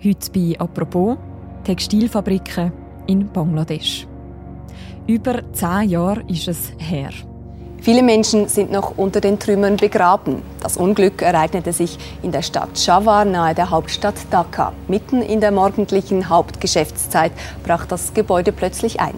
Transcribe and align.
Heute 0.00 0.30
bei 0.32 0.54
«Apropos» 0.60 1.16
Textilfabriken 1.64 2.70
in 3.08 3.26
Bangladesch. 3.32 4.06
Über 5.08 5.42
zehn 5.52 5.90
Jahre 5.90 6.22
ist 6.28 6.46
es 6.46 6.72
her. 6.78 7.10
Viele 7.80 8.04
Menschen 8.04 8.46
sind 8.46 8.70
noch 8.70 8.96
unter 8.96 9.20
den 9.20 9.40
Trümmern 9.40 9.76
begraben. 9.76 10.42
Das 10.60 10.76
Unglück 10.76 11.20
ereignete 11.20 11.72
sich 11.72 11.98
in 12.22 12.30
der 12.30 12.42
Stadt 12.42 12.78
Shawar 12.78 13.24
nahe 13.24 13.56
der 13.56 13.70
Hauptstadt 13.70 14.14
Dhaka. 14.30 14.72
Mitten 14.86 15.20
in 15.20 15.40
der 15.40 15.50
morgendlichen 15.50 16.28
Hauptgeschäftszeit 16.28 17.32
brach 17.64 17.84
das 17.84 18.14
Gebäude 18.14 18.52
plötzlich 18.52 19.00
ein. 19.00 19.14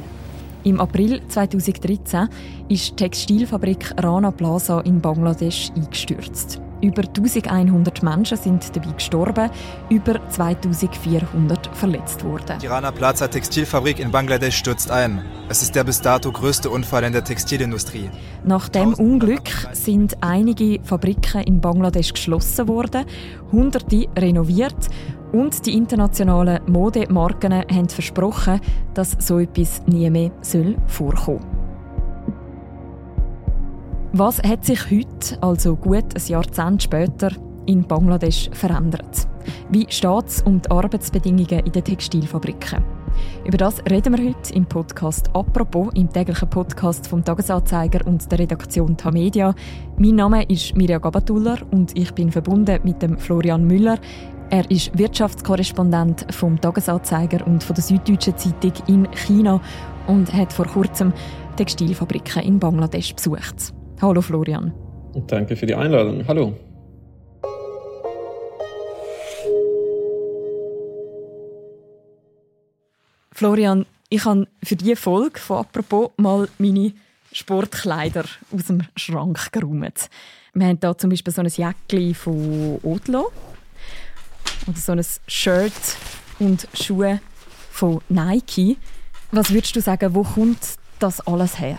Im 0.64 0.80
April 0.80 1.20
2013 1.28 2.28
ist 2.70 2.92
die 2.92 2.96
Textilfabrik 2.96 3.92
Rana 4.02 4.30
Plaza 4.30 4.80
in 4.80 5.02
Bangladesch 5.02 5.72
eingestürzt. 5.76 6.62
Über 6.82 7.02
1100 7.02 8.02
Menschen 8.02 8.38
sind 8.38 8.74
dabei 8.74 8.92
gestorben, 8.92 9.50
über 9.90 10.20
2400 10.28 11.66
verletzt 11.76 12.24
worden. 12.24 12.58
Die 12.60 12.66
Rana 12.66 12.90
Plaza 12.90 13.28
Textilfabrik 13.28 13.98
in 13.98 14.10
Bangladesch 14.10 14.56
stürzt 14.56 14.90
ein. 14.90 15.22
Es 15.48 15.62
ist 15.62 15.74
der 15.74 15.84
bis 15.84 16.00
dato 16.00 16.32
größte 16.32 16.70
Unfall 16.70 17.04
in 17.04 17.12
der 17.12 17.24
Textilindustrie. 17.24 18.08
Nach 18.44 18.68
dem 18.68 18.94
Unglück 18.94 19.50
sind 19.72 20.16
einige 20.22 20.80
Fabriken 20.82 21.42
in 21.42 21.60
Bangladesch 21.60 22.14
geschlossen 22.14 22.68
worden, 22.68 23.04
hunderte 23.52 24.06
renoviert 24.18 24.88
und 25.32 25.66
die 25.66 25.74
internationalen 25.74 26.60
Modemarken 26.66 27.52
haben 27.52 27.88
versprochen, 27.88 28.60
dass 28.94 29.16
so 29.18 29.38
etwas 29.38 29.82
nie 29.86 30.08
mehr 30.10 30.30
vorkommen 30.86 31.40
soll. 31.40 31.59
Was 34.12 34.42
hat 34.42 34.64
sich 34.64 34.90
heute, 34.90 35.40
also 35.40 35.76
gut 35.76 36.16
ein 36.16 36.26
Jahrzehnt 36.26 36.82
später, 36.82 37.30
in 37.66 37.86
Bangladesch 37.86 38.50
verändert? 38.52 39.28
Wie 39.70 39.86
steht 39.88 40.26
es 40.26 40.42
um 40.42 40.60
die 40.60 40.68
Arbeitsbedingungen 40.68 41.64
in 41.64 41.70
den 41.70 41.84
Textilfabriken? 41.84 42.82
Über 43.44 43.56
das 43.56 43.78
reden 43.88 44.16
wir 44.16 44.28
heute 44.28 44.52
im 44.52 44.66
Podcast 44.66 45.30
«Apropos», 45.32 45.92
im 45.94 46.12
täglichen 46.12 46.50
Podcast 46.50 47.06
vom 47.06 47.24
Tagesanzeiger 47.24 48.04
und 48.04 48.30
der 48.32 48.40
Redaktion 48.40 48.96
Tamedia. 48.96 49.54
Mein 49.96 50.16
Name 50.16 50.42
ist 50.42 50.74
Mirja 50.74 50.98
Gabatuller 50.98 51.58
und 51.70 51.96
ich 51.96 52.12
bin 52.12 52.32
verbunden 52.32 52.80
mit 52.82 53.00
dem 53.02 53.16
Florian 53.16 53.64
Müller. 53.64 54.00
Er 54.50 54.68
ist 54.72 54.90
Wirtschaftskorrespondent 54.98 56.26
vom 56.34 56.60
Tagesanzeiger 56.60 57.46
und 57.46 57.62
von 57.62 57.74
der 57.74 57.84
Süddeutschen 57.84 58.36
Zeitung 58.36 58.72
in 58.88 59.08
China 59.12 59.60
und 60.08 60.32
hat 60.34 60.52
vor 60.52 60.66
kurzem 60.66 61.12
Textilfabriken 61.56 62.42
in 62.42 62.58
Bangladesch 62.58 63.14
besucht. 63.14 63.72
Hallo 64.02 64.22
Florian. 64.22 64.72
Danke 65.26 65.56
für 65.56 65.66
die 65.66 65.74
Einladung. 65.74 66.26
Hallo. 66.26 66.54
Florian, 73.32 73.84
ich 74.08 74.24
habe 74.24 74.46
für 74.62 74.76
diese 74.76 74.96
Folge 74.96 75.38
von 75.38 75.58
«Apropos» 75.58 76.12
mal 76.16 76.48
meine 76.56 76.92
Sportkleider 77.32 78.24
aus 78.52 78.66
dem 78.66 78.82
Schrank 78.96 79.52
geräumt. 79.52 80.08
Wir 80.54 80.66
haben 80.66 80.78
hier 80.80 80.96
zum 80.96 81.10
Beispiel 81.10 81.32
so 81.32 81.42
ein 81.42 81.48
Jäckchen 81.48 82.14
von 82.14 82.80
Otlo 82.82 83.30
oder 84.66 84.78
so 84.78 84.92
ein 84.92 85.04
Shirt 85.26 85.96
und 86.38 86.66
Schuhe 86.72 87.20
von 87.70 88.00
Nike. 88.08 88.78
Was 89.30 89.52
würdest 89.52 89.76
du 89.76 89.82
sagen, 89.82 90.14
wo 90.14 90.22
kommt 90.22 90.76
das 90.98 91.20
alles 91.26 91.60
her? 91.60 91.78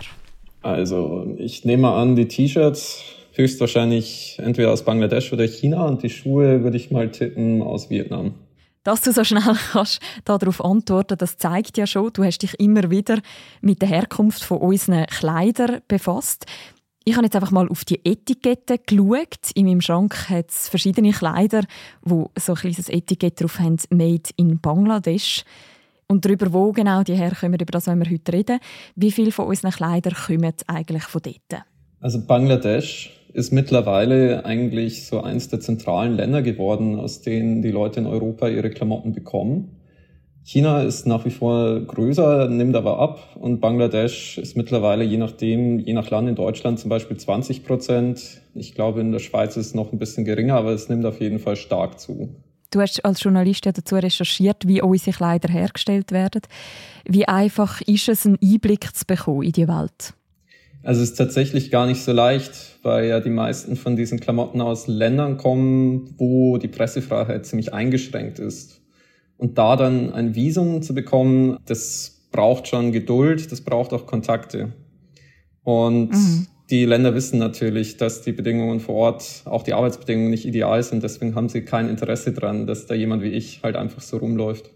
Also 0.62 1.34
ich 1.38 1.64
nehme 1.64 1.90
an, 1.90 2.16
die 2.16 2.28
T-Shirts 2.28 3.02
höchstwahrscheinlich 3.32 4.38
entweder 4.38 4.72
aus 4.72 4.84
Bangladesch 4.84 5.32
oder 5.32 5.46
China 5.46 5.86
und 5.86 6.02
die 6.02 6.10
Schuhe 6.10 6.62
würde 6.62 6.76
ich 6.76 6.90
mal 6.90 7.10
tippen 7.10 7.62
aus 7.62 7.90
Vietnam. 7.90 8.34
Dass 8.84 9.00
du 9.00 9.12
so 9.12 9.24
schnell 9.24 9.42
kannst 9.72 10.00
darauf 10.24 10.64
antworten, 10.64 11.16
das 11.18 11.36
zeigt 11.36 11.78
ja 11.78 11.86
schon, 11.86 12.12
du 12.12 12.24
hast 12.24 12.38
dich 12.38 12.58
immer 12.58 12.90
wieder 12.90 13.20
mit 13.60 13.80
der 13.80 13.88
Herkunft 13.88 14.42
von 14.42 14.58
unseren 14.58 15.06
Kleidern 15.06 15.80
befasst. 15.88 16.46
Ich 17.04 17.16
habe 17.16 17.24
jetzt 17.26 17.34
einfach 17.34 17.50
mal 17.50 17.68
auf 17.68 17.84
die 17.84 18.00
Etikette 18.04 18.78
geschaut. 18.78 19.50
In 19.54 19.66
meinem 19.66 19.80
Schrank 19.80 20.30
hat 20.30 20.50
es 20.50 20.68
verschiedene 20.68 21.10
Kleider, 21.10 21.64
wo 22.02 22.30
so 22.38 22.52
ein 22.52 22.58
kleines 22.58 22.88
Etikett 22.88 23.40
drauf 23.40 23.58
haben, 23.58 23.76
«Made 23.90 24.30
in 24.36 24.60
Bangladesch» 24.60 25.44
und 26.12 26.24
darüber, 26.24 26.52
wo 26.52 26.72
genau 26.72 27.02
die 27.02 27.14
herkommen, 27.14 27.54
über 27.54 27.72
das 27.72 27.86
wollen 27.86 28.00
wir 28.00 28.10
heute 28.10 28.32
reden. 28.32 28.60
Wie 28.94 29.10
viele 29.10 29.32
von 29.32 29.46
unseren 29.46 29.72
Kleidern 29.72 30.14
kommen 30.14 30.52
eigentlich 30.68 31.04
von 31.04 31.22
dort? 31.22 31.62
Also 32.00 32.24
Bangladesch 32.24 33.18
ist 33.32 33.52
mittlerweile 33.52 34.44
eigentlich 34.44 35.06
so 35.06 35.22
eins 35.22 35.48
der 35.48 35.60
zentralen 35.60 36.14
Länder 36.14 36.42
geworden, 36.42 37.00
aus 37.00 37.22
denen 37.22 37.62
die 37.62 37.70
Leute 37.70 38.00
in 38.00 38.06
Europa 38.06 38.48
ihre 38.48 38.70
Klamotten 38.70 39.12
bekommen. 39.12 39.78
China 40.44 40.82
ist 40.82 41.06
nach 41.06 41.24
wie 41.24 41.30
vor 41.30 41.80
größer, 41.80 42.48
nimmt 42.48 42.74
aber 42.74 42.98
ab 42.98 43.36
und 43.40 43.60
Bangladesch 43.60 44.38
ist 44.38 44.56
mittlerweile 44.56 45.04
je 45.04 45.16
nachdem, 45.16 45.78
je 45.78 45.92
nach 45.94 46.10
Land 46.10 46.28
in 46.28 46.34
Deutschland 46.34 46.80
zum 46.80 46.90
Beispiel 46.90 47.16
20 47.16 47.64
Prozent. 47.64 48.42
Ich 48.54 48.74
glaube, 48.74 49.00
in 49.00 49.12
der 49.12 49.20
Schweiz 49.20 49.56
ist 49.56 49.66
es 49.68 49.74
noch 49.74 49.92
ein 49.92 49.98
bisschen 49.98 50.24
geringer, 50.24 50.56
aber 50.56 50.72
es 50.72 50.88
nimmt 50.88 51.06
auf 51.06 51.20
jeden 51.20 51.38
Fall 51.38 51.56
stark 51.56 52.00
zu. 52.00 52.34
Du 52.72 52.80
hast 52.80 53.04
als 53.04 53.22
Journalist 53.22 53.66
ja 53.66 53.72
dazu 53.72 53.96
recherchiert, 53.96 54.66
wie 54.66 54.80
unsere 54.80 55.14
Kleider 55.14 55.52
hergestellt 55.52 56.10
werden. 56.10 56.40
Wie 57.04 57.28
einfach 57.28 57.82
ist 57.82 58.08
es, 58.08 58.24
einen 58.24 58.38
Einblick 58.42 58.96
zu 58.96 59.04
bekommen 59.06 59.42
in 59.42 59.52
die 59.52 59.68
Welt? 59.68 60.14
Also 60.82 61.02
es 61.02 61.10
ist 61.10 61.16
tatsächlich 61.16 61.70
gar 61.70 61.86
nicht 61.86 62.02
so 62.02 62.12
leicht, 62.12 62.78
weil 62.82 63.04
ja 63.04 63.20
die 63.20 63.30
meisten 63.30 63.76
von 63.76 63.94
diesen 63.94 64.20
Klamotten 64.20 64.62
aus 64.62 64.88
Ländern 64.88 65.36
kommen, 65.36 66.14
wo 66.16 66.56
die 66.56 66.68
Pressefreiheit 66.68 67.44
ziemlich 67.46 67.74
eingeschränkt 67.74 68.38
ist. 68.38 68.80
Und 69.36 69.58
da 69.58 69.76
dann 69.76 70.12
ein 70.12 70.34
Visum 70.34 70.80
zu 70.82 70.94
bekommen, 70.94 71.58
das 71.66 72.22
braucht 72.32 72.68
schon 72.68 72.90
Geduld, 72.90 73.52
das 73.52 73.60
braucht 73.60 73.92
auch 73.92 74.06
Kontakte. 74.06 74.72
Und 75.62 76.10
mhm 76.10 76.46
die 76.72 76.86
Länder 76.86 77.14
wissen 77.14 77.38
natürlich, 77.38 77.98
dass 77.98 78.22
die 78.22 78.32
Bedingungen 78.32 78.80
vor 78.80 78.94
Ort, 78.94 79.42
auch 79.44 79.62
die 79.62 79.74
Arbeitsbedingungen 79.74 80.30
nicht 80.30 80.46
ideal 80.46 80.82
sind. 80.82 81.02
Deswegen 81.02 81.34
haben 81.34 81.50
sie 81.50 81.66
kein 81.66 81.86
Interesse 81.86 82.32
daran, 82.32 82.66
dass 82.66 82.86
da 82.86 82.94
jemand 82.94 83.22
wie 83.22 83.28
ich 83.28 83.60
halt 83.62 83.76
einfach 83.76 84.00
so 84.00 84.16
rumläuft. 84.16 84.70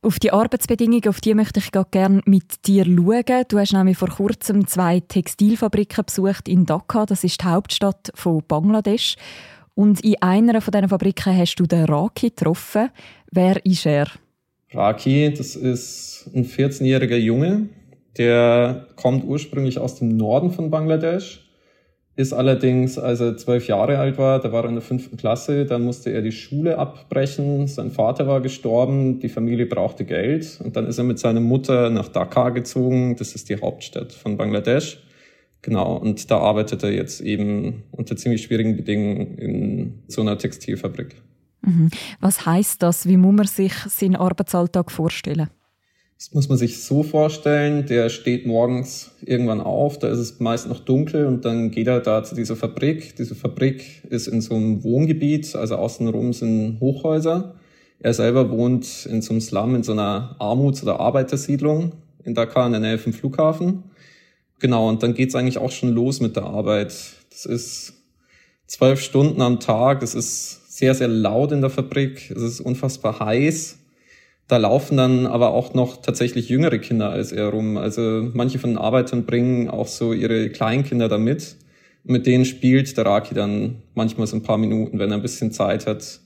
Auf 0.00 0.18
die 0.18 0.32
Arbeitsbedingungen, 0.32 1.06
auf 1.06 1.20
die 1.20 1.34
möchte 1.34 1.60
ich 1.60 1.70
gerne 1.90 2.22
mit 2.24 2.66
dir 2.66 2.86
schauen. 2.86 3.44
Du 3.48 3.58
hast 3.58 3.74
nämlich 3.74 3.98
vor 3.98 4.08
kurzem 4.08 4.66
zwei 4.66 5.00
Textilfabriken 5.00 6.06
besucht 6.06 6.48
in 6.48 6.64
Dhaka. 6.64 7.04
Das 7.04 7.24
ist 7.24 7.42
die 7.42 7.44
Hauptstadt 7.44 8.10
von 8.14 8.42
Bangladesch. 8.48 9.16
Und 9.74 10.00
in 10.00 10.16
einer 10.22 10.62
von 10.62 10.72
diesen 10.72 10.88
Fabriken 10.88 11.36
hast 11.36 11.56
du 11.56 11.66
den 11.66 11.84
Raki 11.84 12.30
getroffen. 12.30 12.88
Wer 13.30 13.64
ist 13.66 13.84
er? 13.84 14.08
Raki, 14.72 15.34
das 15.36 15.56
ist 15.56 16.30
ein 16.34 16.46
14-jähriger 16.46 17.16
Junge, 17.16 17.68
der 18.16 18.86
kommt 18.96 19.24
ursprünglich 19.24 19.78
aus 19.78 19.96
dem 19.96 20.16
Norden 20.16 20.50
von 20.50 20.70
Bangladesch, 20.70 21.44
ist 22.16 22.32
allerdings, 22.32 22.96
als 22.96 23.20
er 23.20 23.36
zwölf 23.36 23.66
Jahre 23.66 23.98
alt 23.98 24.18
war, 24.18 24.38
da 24.38 24.52
war 24.52 24.62
er 24.62 24.68
in 24.68 24.76
der 24.76 24.82
fünften 24.82 25.16
Klasse, 25.16 25.66
dann 25.66 25.82
musste 25.82 26.10
er 26.10 26.22
die 26.22 26.32
Schule 26.32 26.78
abbrechen, 26.78 27.66
sein 27.66 27.90
Vater 27.90 28.28
war 28.28 28.40
gestorben, 28.40 29.18
die 29.18 29.28
Familie 29.28 29.66
brauchte 29.66 30.04
Geld 30.04 30.60
und 30.62 30.76
dann 30.76 30.86
ist 30.86 30.98
er 30.98 31.04
mit 31.04 31.18
seiner 31.18 31.40
Mutter 31.40 31.90
nach 31.90 32.08
Dhaka 32.08 32.50
gezogen, 32.50 33.16
das 33.16 33.34
ist 33.34 33.48
die 33.48 33.60
Hauptstadt 33.60 34.12
von 34.12 34.36
Bangladesch. 34.36 35.00
Genau, 35.62 35.96
und 35.96 36.30
da 36.30 36.38
arbeitet 36.38 36.82
er 36.82 36.92
jetzt 36.92 37.22
eben 37.22 37.84
unter 37.90 38.16
ziemlich 38.16 38.42
schwierigen 38.42 38.76
Bedingungen 38.76 39.38
in 39.38 40.02
so 40.08 40.20
einer 40.20 40.36
Textilfabrik. 40.36 41.16
Mhm. 41.62 41.88
Was 42.20 42.44
heißt 42.44 42.82
das? 42.82 43.08
Wie 43.08 43.16
muss 43.16 43.34
man 43.34 43.46
sich 43.46 43.72
seinen 43.72 44.16
Arbeitsalltag 44.16 44.92
vorstellen? 44.92 45.48
Das 46.16 46.32
muss 46.32 46.48
man 46.48 46.56
sich 46.56 46.82
so 46.82 47.02
vorstellen, 47.02 47.86
der 47.86 48.08
steht 48.08 48.46
morgens 48.46 49.10
irgendwann 49.20 49.60
auf, 49.60 49.98
da 49.98 50.08
ist 50.08 50.18
es 50.18 50.40
meist 50.40 50.68
noch 50.68 50.80
dunkel 50.80 51.26
und 51.26 51.44
dann 51.44 51.70
geht 51.70 51.88
er 51.88 52.00
da 52.00 52.22
zu 52.22 52.34
dieser 52.34 52.56
Fabrik. 52.56 53.16
Diese 53.16 53.34
Fabrik 53.34 54.04
ist 54.08 54.28
in 54.28 54.40
so 54.40 54.54
einem 54.54 54.84
Wohngebiet, 54.84 55.56
also 55.56 55.76
außenrum 55.76 56.32
sind 56.32 56.78
Hochhäuser. 56.80 57.56
Er 57.98 58.14
selber 58.14 58.50
wohnt 58.50 59.06
in 59.06 59.22
so 59.22 59.32
einem 59.32 59.40
Slum, 59.40 59.74
in 59.74 59.82
so 59.82 59.92
einer 59.92 60.36
Armuts- 60.38 60.82
oder 60.82 61.00
Arbeitersiedlung 61.00 61.92
in 62.22 62.34
Dakar 62.34 62.66
in 62.66 62.72
der 62.72 62.80
Nähe 62.80 62.98
vom 62.98 63.12
Flughafen. 63.12 63.84
Genau, 64.60 64.88
und 64.88 65.02
dann 65.02 65.14
geht's 65.14 65.34
eigentlich 65.34 65.58
auch 65.58 65.72
schon 65.72 65.92
los 65.92 66.20
mit 66.20 66.36
der 66.36 66.44
Arbeit. 66.44 66.94
Das 67.30 67.44
ist 67.44 67.94
zwölf 68.66 69.00
Stunden 69.00 69.42
am 69.42 69.60
Tag, 69.60 70.02
es 70.02 70.14
ist 70.14 70.76
sehr, 70.76 70.94
sehr 70.94 71.08
laut 71.08 71.52
in 71.52 71.60
der 71.60 71.70
Fabrik, 71.70 72.30
es 72.30 72.42
ist 72.42 72.60
unfassbar 72.60 73.20
heiß 73.20 73.78
da 74.46 74.58
laufen 74.58 74.96
dann 74.96 75.26
aber 75.26 75.52
auch 75.54 75.74
noch 75.74 76.02
tatsächlich 76.02 76.48
jüngere 76.48 76.78
Kinder 76.78 77.10
als 77.10 77.32
er 77.32 77.48
rum. 77.48 77.76
Also 77.76 78.28
manche 78.34 78.58
von 78.58 78.70
den 78.70 78.78
Arbeitern 78.78 79.24
bringen 79.24 79.68
auch 79.68 79.86
so 79.86 80.12
ihre 80.12 80.50
Kleinkinder 80.50 81.08
da 81.08 81.18
mit. 81.18 81.56
Mit 82.04 82.26
denen 82.26 82.44
spielt 82.44 82.96
der 82.98 83.06
Raki 83.06 83.34
dann 83.34 83.82
manchmal 83.94 84.26
so 84.26 84.36
ein 84.36 84.42
paar 84.42 84.58
Minuten, 84.58 84.98
wenn 84.98 85.10
er 85.10 85.16
ein 85.16 85.22
bisschen 85.22 85.52
Zeit 85.52 85.86
hat. 85.86 86.20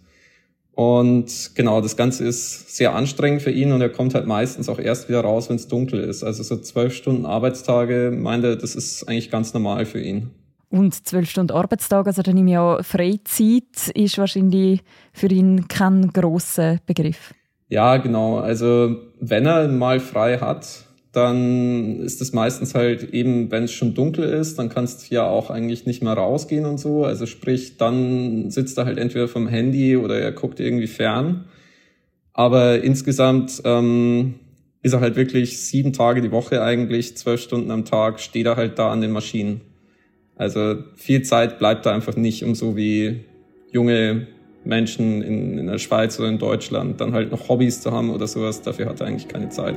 Und 0.72 1.52
genau, 1.54 1.80
das 1.80 1.96
Ganze 1.96 2.24
ist 2.24 2.76
sehr 2.76 2.94
anstrengend 2.94 3.42
für 3.42 3.50
ihn 3.50 3.72
und 3.72 3.80
er 3.80 3.88
kommt 3.88 4.14
halt 4.14 4.26
meistens 4.26 4.68
auch 4.68 4.78
erst 4.78 5.08
wieder 5.08 5.20
raus, 5.20 5.48
wenn 5.48 5.56
es 5.56 5.66
dunkel 5.66 6.00
ist. 6.00 6.22
Also 6.22 6.42
so 6.42 6.56
zwölf 6.56 6.94
Stunden 6.94 7.26
Arbeitstage, 7.26 8.12
meint 8.16 8.44
er, 8.44 8.54
das 8.56 8.76
ist 8.76 9.08
eigentlich 9.08 9.30
ganz 9.30 9.54
normal 9.54 9.86
für 9.86 10.00
ihn. 10.00 10.30
Und 10.70 11.06
zwölf 11.06 11.30
Stunden 11.30 11.52
Arbeitstag, 11.52 12.06
also 12.06 12.22
dann 12.22 12.34
nehme 12.34 12.50
ich 12.50 12.54
ja 12.54 12.82
Freizeit, 12.82 13.88
ist 13.94 14.18
wahrscheinlich 14.18 14.80
für 15.12 15.28
ihn 15.28 15.66
kein 15.66 16.12
grosser 16.12 16.78
Begriff. 16.86 17.34
Ja, 17.68 17.98
genau. 17.98 18.38
Also 18.38 18.96
wenn 19.20 19.46
er 19.46 19.68
mal 19.68 20.00
frei 20.00 20.38
hat, 20.38 20.86
dann 21.12 22.00
ist 22.00 22.20
es 22.20 22.32
meistens 22.32 22.74
halt 22.74 23.12
eben, 23.14 23.50
wenn 23.50 23.64
es 23.64 23.72
schon 23.72 23.94
dunkel 23.94 24.24
ist, 24.24 24.58
dann 24.58 24.68
kannst 24.68 25.10
du 25.10 25.14
ja 25.14 25.26
auch 25.26 25.50
eigentlich 25.50 25.86
nicht 25.86 26.02
mehr 26.02 26.12
rausgehen 26.12 26.64
und 26.66 26.78
so. 26.78 27.04
Also 27.04 27.26
sprich, 27.26 27.76
dann 27.76 28.50
sitzt 28.50 28.78
er 28.78 28.84
halt 28.84 28.98
entweder 28.98 29.28
vom 29.28 29.48
Handy 29.48 29.96
oder 29.96 30.18
er 30.18 30.32
guckt 30.32 30.60
irgendwie 30.60 30.86
fern. 30.86 31.46
Aber 32.32 32.82
insgesamt 32.82 33.62
ähm, 33.64 34.34
ist 34.82 34.92
er 34.92 35.00
halt 35.00 35.16
wirklich 35.16 35.60
sieben 35.60 35.92
Tage 35.92 36.20
die 36.20 36.30
Woche 36.30 36.62
eigentlich, 36.62 37.16
zwölf 37.16 37.40
Stunden 37.40 37.70
am 37.70 37.84
Tag, 37.84 38.20
steht 38.20 38.46
er 38.46 38.56
halt 38.56 38.78
da 38.78 38.92
an 38.92 39.00
den 39.00 39.10
Maschinen. 39.10 39.62
Also 40.36 40.76
viel 40.94 41.22
Zeit 41.22 41.58
bleibt 41.58 41.84
da 41.84 41.92
einfach 41.92 42.16
nicht, 42.16 42.44
um 42.44 42.54
so 42.54 42.76
wie 42.76 43.24
junge 43.72 44.28
Menschen 44.64 45.22
in, 45.22 45.58
in 45.58 45.66
der 45.66 45.78
Schweiz 45.78 46.19
oder 46.19 46.28
in 46.28 46.38
Deutschland 46.38 47.00
dann 47.00 47.12
halt 47.12 47.31
noch 47.31 47.49
Hobbys 47.49 47.81
zu 47.81 47.93
haben 47.93 48.10
oder 48.10 48.26
sowas. 48.26 48.62
Dafür 48.62 48.87
hat 48.87 49.00
er 49.00 49.06
eigentlich 49.06 49.28
keine 49.28 49.49
Zeit. 49.49 49.76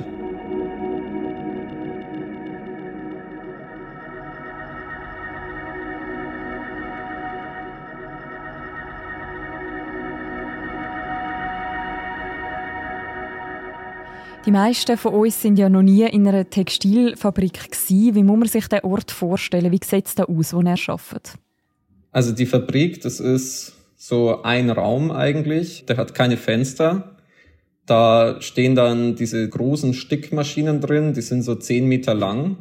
Die 14.45 14.51
meisten 14.51 14.97
von 14.97 15.13
uns 15.13 15.39
sind 15.39 15.59
ja 15.59 15.69
noch 15.69 15.83
nie 15.83 16.03
in 16.03 16.27
einer 16.27 16.49
Textilfabrik 16.49 17.71
gewesen. 17.71 18.15
Wie 18.15 18.23
muss 18.23 18.39
man 18.39 18.47
sich 18.47 18.67
den 18.67 18.79
Ort 18.79 19.11
vorstellen? 19.11 19.71
Wie 19.71 19.79
sieht 19.83 20.07
es 20.07 20.15
da 20.15 20.23
aus, 20.23 20.53
wo 20.53 20.61
er 20.61 20.77
arbeitet? 20.87 21.35
Also 22.11 22.31
die 22.31 22.47
Fabrik, 22.47 23.01
das 23.01 23.19
ist 23.19 23.73
so 24.01 24.41
ein 24.41 24.71
Raum 24.71 25.11
eigentlich. 25.11 25.85
Der 25.85 25.97
hat 25.97 26.15
keine 26.15 26.35
Fenster. 26.35 27.17
Da 27.85 28.41
stehen 28.41 28.73
dann 28.73 29.15
diese 29.15 29.47
großen 29.47 29.93
Stickmaschinen 29.93 30.81
drin, 30.81 31.13
die 31.13 31.21
sind 31.21 31.43
so 31.43 31.53
zehn 31.53 31.85
Meter 31.85 32.15
lang 32.15 32.57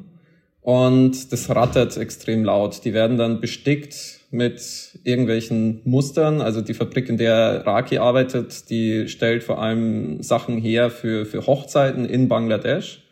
und 0.61 1.33
das 1.33 1.49
rattert 1.49 1.97
extrem 1.97 2.45
laut. 2.45 2.85
Die 2.85 2.93
werden 2.93 3.17
dann 3.17 3.41
bestickt 3.41 4.21
mit 4.31 4.61
irgendwelchen 5.05 5.81
Mustern. 5.85 6.43
Also 6.43 6.61
die 6.61 6.75
Fabrik, 6.75 7.09
in 7.09 7.17
der 7.17 7.65
Raki 7.67 7.97
arbeitet, 7.97 8.69
die 8.69 9.09
stellt 9.09 9.43
vor 9.43 9.63
allem 9.63 10.23
Sachen 10.23 10.59
her 10.59 10.91
für, 10.91 11.25
für 11.25 11.47
Hochzeiten 11.47 12.05
in 12.05 12.29
Bangladesch. 12.29 13.03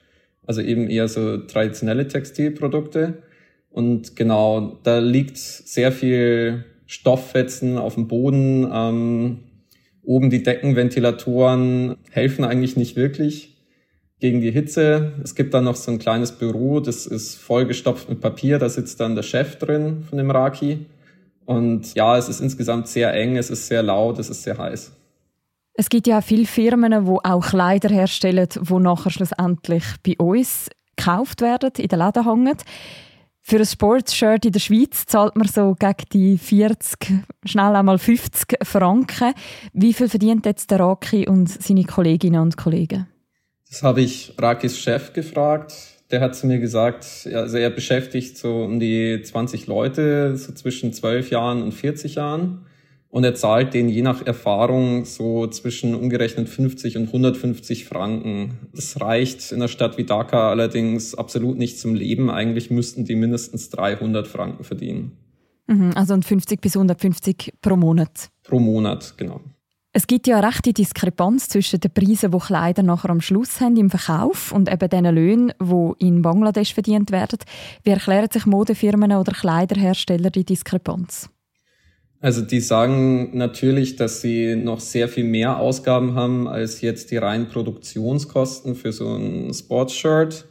Also 0.47 0.61
eben 0.61 0.91
eher 0.91 1.09
so 1.09 1.39
traditionelle 1.39 2.09
Textilprodukte. 2.09 3.23
Und 3.71 4.17
genau, 4.17 4.79
da 4.83 4.99
liegt 4.99 5.39
sehr 5.39 5.93
viel 5.93 6.65
Stofffetzen 6.89 7.79
auf 7.79 7.95
dem 7.95 8.09
Boden. 8.09 8.69
Ähm, 8.73 9.39
oben 10.03 10.31
die 10.31 10.43
Deckenventilatoren 10.43 11.97
helfen 12.11 12.45
eigentlich 12.45 12.77
nicht 12.77 12.97
wirklich 12.97 13.55
gegen 14.19 14.41
die 14.41 14.51
Hitze. 14.51 15.13
Es 15.23 15.35
gibt 15.35 15.55
dann 15.55 15.65
noch 15.65 15.77
so 15.77 15.93
ein 15.93 15.99
kleines 15.99 16.33
Büro, 16.33 16.81
das 16.81 17.07
ist 17.07 17.37
vollgestopft 17.37 18.09
mit 18.09 18.21
Papier, 18.21 18.59
da 18.59 18.69
sitzt 18.69 18.99
dann 19.01 19.15
der 19.15 19.23
Chef 19.23 19.57
drin 19.57 20.03
von 20.09 20.19
dem 20.19 20.31
Raki. 20.31 20.87
Und 21.45 21.95
ja, 21.95 22.17
es 22.17 22.29
ist 22.29 22.41
insgesamt 22.41 22.89
sehr 22.89 23.13
eng, 23.13 23.37
es 23.37 23.51
ist 23.51 23.69
sehr 23.69 23.83
laut, 23.83 24.19
es 24.19 24.31
ist 24.31 24.43
sehr 24.43 24.59
heiß. 24.59 24.93
Es 25.75 25.89
gibt 25.91 26.07
ja 26.07 26.23
viele 26.23 26.47
Firmen, 26.47 27.05
die 27.05 27.11
auch 27.23 27.47
Kleider 27.47 27.91
herstellen, 27.91 28.49
die 28.51 28.75
nachher 28.75 29.11
schlussendlich 29.11 29.85
bei 30.03 30.17
uns 30.19 30.69
gekauft 30.97 31.43
werden, 31.43 31.71
in 31.77 31.87
den 31.87 31.99
Läden 31.99 32.25
hängen. 32.25 32.57
Für 33.49 33.57
ein 33.57 33.65
Sportshirt 33.65 34.45
in 34.45 34.53
der 34.53 34.61
Schweiz 34.61 35.07
zahlt 35.07 35.35
man 35.35 35.49
so 35.49 35.75
gegen 35.75 36.05
die 36.13 36.37
40, 36.37 37.25
schnell 37.47 37.77
einmal 37.77 37.97
50 37.97 38.59
Franken. 38.63 39.33
Wie 39.73 39.95
viel 39.95 40.11
verdient 40.11 40.45
jetzt 40.45 40.71
der 40.71 40.81
Raki 40.81 41.27
und 41.27 41.49
seine 41.49 41.85
Kolleginnen 41.85 42.43
und 42.43 42.59
Kollegen? 42.59 43.07
Das 43.71 43.83
habe 43.83 44.03
ich 44.03 44.35
Rakis 44.37 44.79
Chef 44.79 45.15
gefragt. 45.15 45.73
Der 46.11 46.21
hat 46.21 46.37
zu 46.37 46.47
mir 46.47 46.59
gesagt, 46.59 47.27
also 47.33 47.57
er 47.57 47.71
beschäftigt 47.71 48.37
so 48.37 48.65
um 48.65 48.81
die 48.81 49.23
20 49.23 49.67
Leute, 49.67 50.37
so 50.37 50.53
zwischen 50.53 50.93
12 50.93 51.31
Jahren 51.31 51.63
und 51.63 51.73
40 51.73 52.17
Jahren. 52.17 52.67
Und 53.11 53.25
er 53.25 53.35
zahlt 53.35 53.73
den 53.73 53.89
je 53.89 54.03
nach 54.03 54.27
Erfahrung 54.27 55.07
so 55.07 55.47
zwischen 55.47 55.95
umgerechnet 55.95 56.49
50 56.49 56.99
und 56.99 57.07
150 57.07 57.87
Franken. 57.87 58.59
Das 58.75 59.01
reicht 59.01 59.51
in 59.51 59.59
einer 59.59 59.69
Stadt 59.69 59.97
wie 59.97 60.05
Dhaka 60.05 60.51
allerdings 60.51 61.15
absolut 61.15 61.57
nicht 61.57 61.79
zum 61.79 61.95
Leben. 61.95 62.31
Eigentlich 62.31 62.71
müssten 62.71 63.07
die 63.07 63.17
mindestens 63.17 63.71
300 63.71 64.27
Franken 64.27 64.63
verdienen. 64.63 65.13
Mhm, 65.69 65.93
also 65.95 66.21
50 66.21 66.61
bis 66.61 66.77
150 66.77 67.55
pro 67.63 67.77
Monat. 67.77 68.31
Pro 68.43 68.59
Monat, 68.59 69.15
genau. 69.17 69.41
Es 69.93 70.07
gibt 70.07 70.27
ja 70.27 70.39
eine 70.39 70.47
rechte 70.47 70.75
Diskrepanz 70.75 71.49
zwischen 71.49 71.81
den 71.81 71.91
Preisen, 71.91 72.31
die 72.31 72.39
Kleider 72.39 72.83
nachher 72.83 73.11
am 73.11 73.23
Schluss 73.23 73.61
haben 73.61 73.77
im 73.79 73.89
Verkauf 73.89 74.53
und 74.53 74.71
eben 74.71 74.89
den 74.91 75.07
Löhnen, 75.15 75.53
die 75.61 76.07
in 76.07 76.21
Bangladesch 76.21 76.75
verdient 76.75 77.11
werden. 77.11 77.39
Wie 77.85 77.91
erklären 77.91 78.29
sich 78.31 78.45
Modefirmen 78.45 79.13
oder 79.13 79.33
Kleiderhersteller 79.33 80.31
die 80.31 80.45
Diskrepanz? 80.45 81.31
Also 82.21 82.43
die 82.43 82.61
sagen 82.61 83.37
natürlich, 83.37 83.95
dass 83.95 84.21
sie 84.21 84.57
noch 84.57 84.81
sehr 84.81 85.09
viel 85.09 85.25
mehr 85.25 85.59
Ausgaben 85.59 86.15
haben 86.15 86.49
als 86.49 86.81
jetzt 86.81 87.13
die 87.13 87.17
reinen 87.17 87.49
Produktionskosten 87.49 88.75
für 88.75 88.93
so 88.93 89.15
ein 89.15 89.55
Sportshirt. 89.55 90.47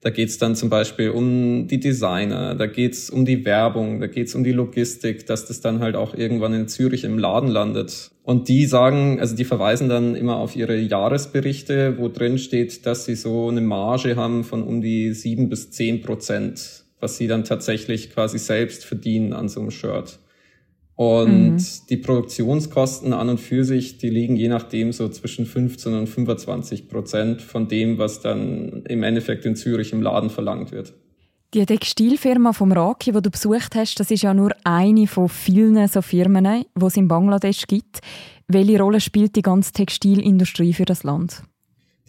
Da 0.00 0.10
geht's 0.10 0.38
dann 0.38 0.54
zum 0.54 0.68
Beispiel 0.68 1.10
um 1.10 1.66
die 1.66 1.80
Designer, 1.80 2.54
da 2.54 2.66
geht's 2.66 3.08
um 3.08 3.24
die 3.24 3.46
Werbung, 3.46 4.00
da 4.00 4.06
geht's 4.06 4.34
um 4.34 4.44
die 4.44 4.52
Logistik, 4.52 5.24
dass 5.26 5.46
das 5.46 5.62
dann 5.62 5.80
halt 5.80 5.96
auch 5.96 6.14
irgendwann 6.14 6.52
in 6.52 6.68
Zürich 6.68 7.04
im 7.04 7.18
Laden 7.18 7.48
landet. 7.48 8.10
Und 8.22 8.48
die 8.48 8.66
sagen, 8.66 9.18
also 9.20 9.34
die 9.34 9.44
verweisen 9.44 9.88
dann 9.88 10.14
immer 10.14 10.36
auf 10.36 10.56
ihre 10.56 10.76
Jahresberichte, 10.76 11.96
wo 11.96 12.08
drin 12.08 12.36
steht, 12.38 12.84
dass 12.84 13.06
sie 13.06 13.14
so 13.14 13.48
eine 13.48 13.62
Marge 13.62 14.16
haben 14.16 14.44
von 14.44 14.62
um 14.64 14.82
die 14.82 15.14
sieben 15.14 15.48
bis 15.48 15.70
zehn 15.70 16.02
Prozent, 16.02 16.84
was 17.00 17.16
sie 17.16 17.26
dann 17.26 17.44
tatsächlich 17.44 18.10
quasi 18.10 18.38
selbst 18.38 18.84
verdienen 18.84 19.32
an 19.32 19.48
so 19.48 19.60
einem 19.60 19.70
Shirt. 19.70 20.18
Und 20.96 21.54
mhm. 21.54 21.58
die 21.90 21.96
Produktionskosten 21.96 23.12
an 23.12 23.28
und 23.28 23.40
für 23.40 23.64
sich, 23.64 23.98
die 23.98 24.10
liegen 24.10 24.36
je 24.36 24.48
nachdem 24.48 24.92
so 24.92 25.08
zwischen 25.08 25.44
15 25.44 25.92
und 25.92 26.06
25 26.06 26.88
Prozent 26.88 27.42
von 27.42 27.66
dem, 27.66 27.98
was 27.98 28.20
dann 28.20 28.84
im 28.88 29.02
Endeffekt 29.02 29.44
in 29.44 29.56
Zürich 29.56 29.92
im 29.92 30.02
Laden 30.02 30.30
verlangt 30.30 30.70
wird. 30.70 30.94
Die 31.52 31.66
Textilfirma 31.66 32.52
vom 32.52 32.72
Raki, 32.72 33.12
die 33.12 33.22
du 33.22 33.30
besucht 33.30 33.74
hast, 33.76 33.98
das 34.00 34.10
ist 34.10 34.22
ja 34.22 34.34
nur 34.34 34.50
eine 34.64 35.06
von 35.06 35.28
vielen 35.28 35.86
so 35.88 36.02
Firmen, 36.02 36.64
die 36.76 36.84
es 36.84 36.96
in 36.96 37.08
Bangladesch 37.08 37.66
gibt. 37.66 38.00
Welche 38.48 38.78
Rolle 38.78 39.00
spielt 39.00 39.36
die 39.36 39.42
ganze 39.42 39.72
Textilindustrie 39.72 40.72
für 40.72 40.84
das 40.84 41.04
Land? 41.04 41.42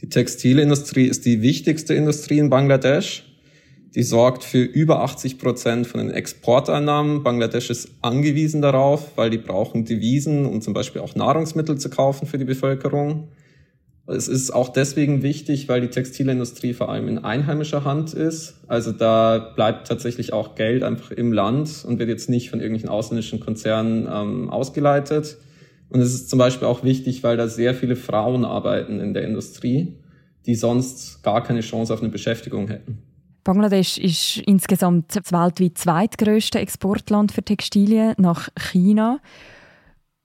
Die 0.02 0.10
Textilindustrie 0.10 1.06
ist 1.06 1.26
die 1.26 1.42
wichtigste 1.42 1.94
Industrie 1.94 2.40
in 2.40 2.50
Bangladesch. 2.50 3.25
Die 3.96 4.04
sorgt 4.04 4.44
für 4.44 4.62
über 4.62 5.02
80 5.04 5.40
Prozent 5.40 5.88
von 5.88 6.02
den 6.02 6.12
Exporteinnahmen. 6.12 7.24
Bangladesch 7.24 7.70
ist 7.70 7.90
angewiesen 8.02 8.62
darauf, 8.62 9.16
weil 9.16 9.30
die 9.30 9.38
brauchen 9.38 9.86
Devisen, 9.86 10.46
um 10.46 10.60
zum 10.60 10.74
Beispiel 10.74 11.02
auch 11.02 11.16
Nahrungsmittel 11.16 11.78
zu 11.78 11.90
kaufen 11.90 12.28
für 12.28 12.38
die 12.38 12.44
Bevölkerung. 12.44 13.30
Es 14.06 14.28
ist 14.28 14.52
auch 14.52 14.70
deswegen 14.70 15.24
wichtig, 15.24 15.70
weil 15.70 15.80
die 15.80 15.88
Textilindustrie 15.88 16.74
vor 16.74 16.90
allem 16.90 17.08
in 17.08 17.20
einheimischer 17.20 17.86
Hand 17.86 18.14
ist. 18.14 18.56
Also 18.68 18.92
da 18.92 19.54
bleibt 19.56 19.88
tatsächlich 19.88 20.34
auch 20.34 20.56
Geld 20.56 20.84
einfach 20.84 21.12
im 21.12 21.32
Land 21.32 21.86
und 21.88 21.98
wird 21.98 22.10
jetzt 22.10 22.30
nicht 22.30 22.50
von 22.50 22.60
irgendwelchen 22.60 22.90
ausländischen 22.90 23.40
Konzernen 23.40 24.08
ähm, 24.12 24.50
ausgeleitet. 24.50 25.38
Und 25.90 26.02
es 26.02 26.14
ist 26.14 26.30
zum 26.30 26.38
Beispiel 26.38 26.68
auch 26.68 26.84
wichtig, 26.84 27.24
weil 27.24 27.38
da 27.38 27.48
sehr 27.48 27.74
viele 27.74 27.96
Frauen 27.96 28.44
arbeiten 28.44 29.00
in 29.00 29.14
der 29.14 29.24
Industrie, 29.24 29.96
die 30.46 30.56
sonst 30.56 31.24
gar 31.24 31.42
keine 31.42 31.62
Chance 31.62 31.94
auf 31.94 32.02
eine 32.02 32.10
Beschäftigung 32.10 32.68
hätten. 32.68 33.15
Bangladesch 33.46 34.00
ist 34.00 34.40
insgesamt 34.48 35.16
das 35.16 35.32
weltweit 35.32 35.78
zweitgrößte 35.78 36.58
Exportland 36.58 37.32
für 37.32 37.44
Textilien 37.44 38.16
nach 38.18 38.50
China. 38.58 39.20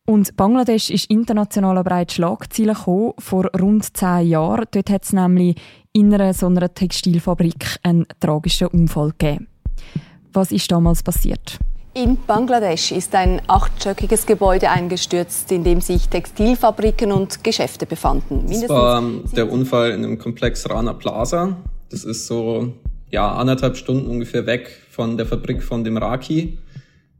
Und 0.06 0.34
Bangladesch 0.38 0.88
ist 0.88 1.10
international 1.10 1.76
aber 1.76 2.00
auch 2.00 2.10
Schlagzeilen 2.10 2.74
gekommen, 2.74 3.12
vor 3.18 3.44
rund 3.60 3.94
zehn 3.94 4.26
Jahren. 4.26 4.64
Dort 4.70 4.88
hat 4.88 5.04
es 5.04 5.12
nämlich 5.12 5.54
in 5.92 6.14
einer 6.14 6.32
so 6.32 6.46
einer 6.46 6.72
Textilfabrik 6.72 7.76
einen 7.82 8.06
tragischen 8.20 8.68
Unfall 8.68 9.10
gegeben. 9.18 9.48
Was 10.32 10.50
ist 10.50 10.72
damals 10.72 11.02
passiert? 11.02 11.58
In 11.92 12.16
Bangladesch 12.26 12.90
ist 12.90 13.14
ein 13.14 13.42
achtstöckiges 13.48 14.24
Gebäude 14.24 14.70
eingestürzt, 14.70 15.52
in 15.52 15.62
dem 15.62 15.82
sich 15.82 16.08
Textilfabriken 16.08 17.12
und 17.12 17.44
Geschäfte 17.44 17.84
befanden. 17.84 18.46
Mindestens 18.46 18.68
das 18.68 18.70
war 18.70 19.02
der 19.36 19.52
Unfall 19.52 19.90
in 19.90 20.02
dem 20.02 20.18
Komplex 20.18 20.70
Rana 20.70 20.94
Plaza. 20.94 21.58
Das 21.90 22.04
ist 22.04 22.26
so 22.26 22.72
ja, 23.11 23.33
anderthalb 23.33 23.76
Stunden 23.76 24.09
ungefähr 24.09 24.47
weg 24.47 24.71
von 24.90 25.17
der 25.17 25.26
Fabrik 25.26 25.62
von 25.62 25.85
dem 25.85 25.97
Raki. 25.97 26.59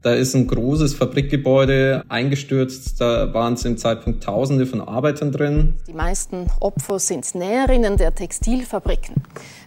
Da 0.03 0.15
ist 0.15 0.33
ein 0.33 0.47
großes 0.47 0.95
Fabrikgebäude 0.95 2.03
eingestürzt. 2.09 2.99
Da 2.99 3.31
waren 3.35 3.55
zu 3.55 3.67
dem 3.67 3.77
Zeitpunkt 3.77 4.23
Tausende 4.23 4.65
von 4.65 4.81
Arbeitern 4.81 5.31
drin. 5.31 5.75
Die 5.87 5.93
meisten 5.93 6.47
Opfer 6.59 6.97
sind 6.97 7.35
Näherinnen 7.35 7.97
der 7.97 8.15
Textilfabriken. 8.15 9.15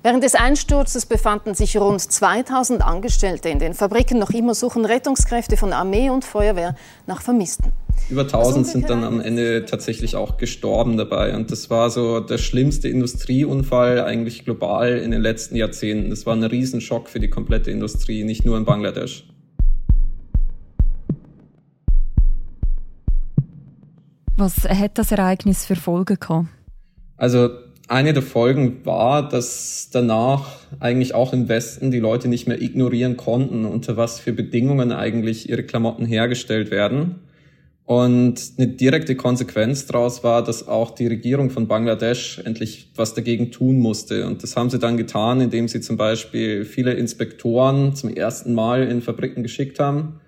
Während 0.02 0.24
des 0.24 0.34
Einsturzes 0.34 1.06
befanden 1.06 1.54
sich 1.54 1.76
rund 1.76 2.00
2000 2.00 2.82
Angestellte 2.82 3.48
in 3.48 3.60
den 3.60 3.74
Fabriken. 3.74 4.18
Noch 4.18 4.30
immer 4.30 4.56
suchen 4.56 4.84
Rettungskräfte 4.84 5.56
von 5.56 5.72
Armee 5.72 6.10
und 6.10 6.24
Feuerwehr 6.24 6.74
nach 7.06 7.22
Vermissten. 7.22 7.70
Über 8.10 8.22
1000 8.22 8.66
sind 8.66 8.90
dann 8.90 9.04
am 9.04 9.20
Ende 9.20 9.66
tatsächlich 9.66 10.16
auch 10.16 10.36
gestorben 10.36 10.96
dabei. 10.96 11.36
Und 11.36 11.52
das 11.52 11.70
war 11.70 11.90
so 11.90 12.18
der 12.18 12.38
schlimmste 12.38 12.88
Industrieunfall 12.88 14.00
eigentlich 14.00 14.44
global 14.44 14.98
in 14.98 15.12
den 15.12 15.22
letzten 15.22 15.54
Jahrzehnten. 15.54 16.10
Das 16.10 16.26
war 16.26 16.34
ein 16.34 16.42
Riesenschock 16.42 17.08
für 17.08 17.20
die 17.20 17.30
komplette 17.30 17.70
Industrie, 17.70 18.24
nicht 18.24 18.44
nur 18.44 18.58
in 18.58 18.64
Bangladesch. 18.64 19.28
Was 24.36 24.68
hat 24.68 24.98
das 24.98 25.12
Ereignis 25.12 25.64
für 25.64 25.76
Folgen 25.76 26.18
gehabt? 26.18 26.48
Also 27.16 27.50
eine 27.86 28.12
der 28.12 28.22
Folgen 28.22 28.84
war, 28.84 29.28
dass 29.28 29.90
danach 29.92 30.46
eigentlich 30.80 31.14
auch 31.14 31.32
im 31.32 31.48
Westen 31.48 31.92
die 31.92 32.00
Leute 32.00 32.26
nicht 32.28 32.48
mehr 32.48 32.60
ignorieren 32.60 33.16
konnten, 33.16 33.64
unter 33.64 33.96
was 33.96 34.18
für 34.18 34.32
Bedingungen 34.32 34.90
eigentlich 34.90 35.48
ihre 35.48 35.62
Klamotten 35.62 36.04
hergestellt 36.04 36.70
werden. 36.70 37.20
Und 37.84 38.40
eine 38.56 38.68
direkte 38.68 39.14
Konsequenz 39.14 39.86
daraus 39.86 40.24
war, 40.24 40.42
dass 40.42 40.66
auch 40.66 40.92
die 40.92 41.06
Regierung 41.06 41.50
von 41.50 41.68
Bangladesch 41.68 42.40
endlich 42.42 42.90
was 42.96 43.12
dagegen 43.12 43.52
tun 43.52 43.78
musste. 43.78 44.26
Und 44.26 44.42
das 44.42 44.56
haben 44.56 44.70
sie 44.70 44.78
dann 44.78 44.96
getan, 44.96 45.42
indem 45.42 45.68
sie 45.68 45.82
zum 45.82 45.98
Beispiel 45.98 46.64
viele 46.64 46.94
Inspektoren 46.94 47.94
zum 47.94 48.08
ersten 48.08 48.54
Mal 48.54 48.84
in 48.84 49.02
Fabriken 49.02 49.42
geschickt 49.42 49.78
haben, 49.78 50.20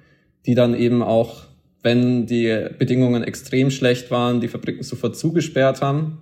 die 0.44 0.54
dann 0.54 0.74
eben 0.74 1.02
auch, 1.02 1.45
wenn 1.86 2.26
die 2.26 2.66
Bedingungen 2.80 3.22
extrem 3.22 3.70
schlecht 3.70 4.10
waren, 4.10 4.40
die 4.40 4.48
Fabriken 4.48 4.82
sofort 4.82 5.16
zugesperrt 5.16 5.82
haben 5.82 6.18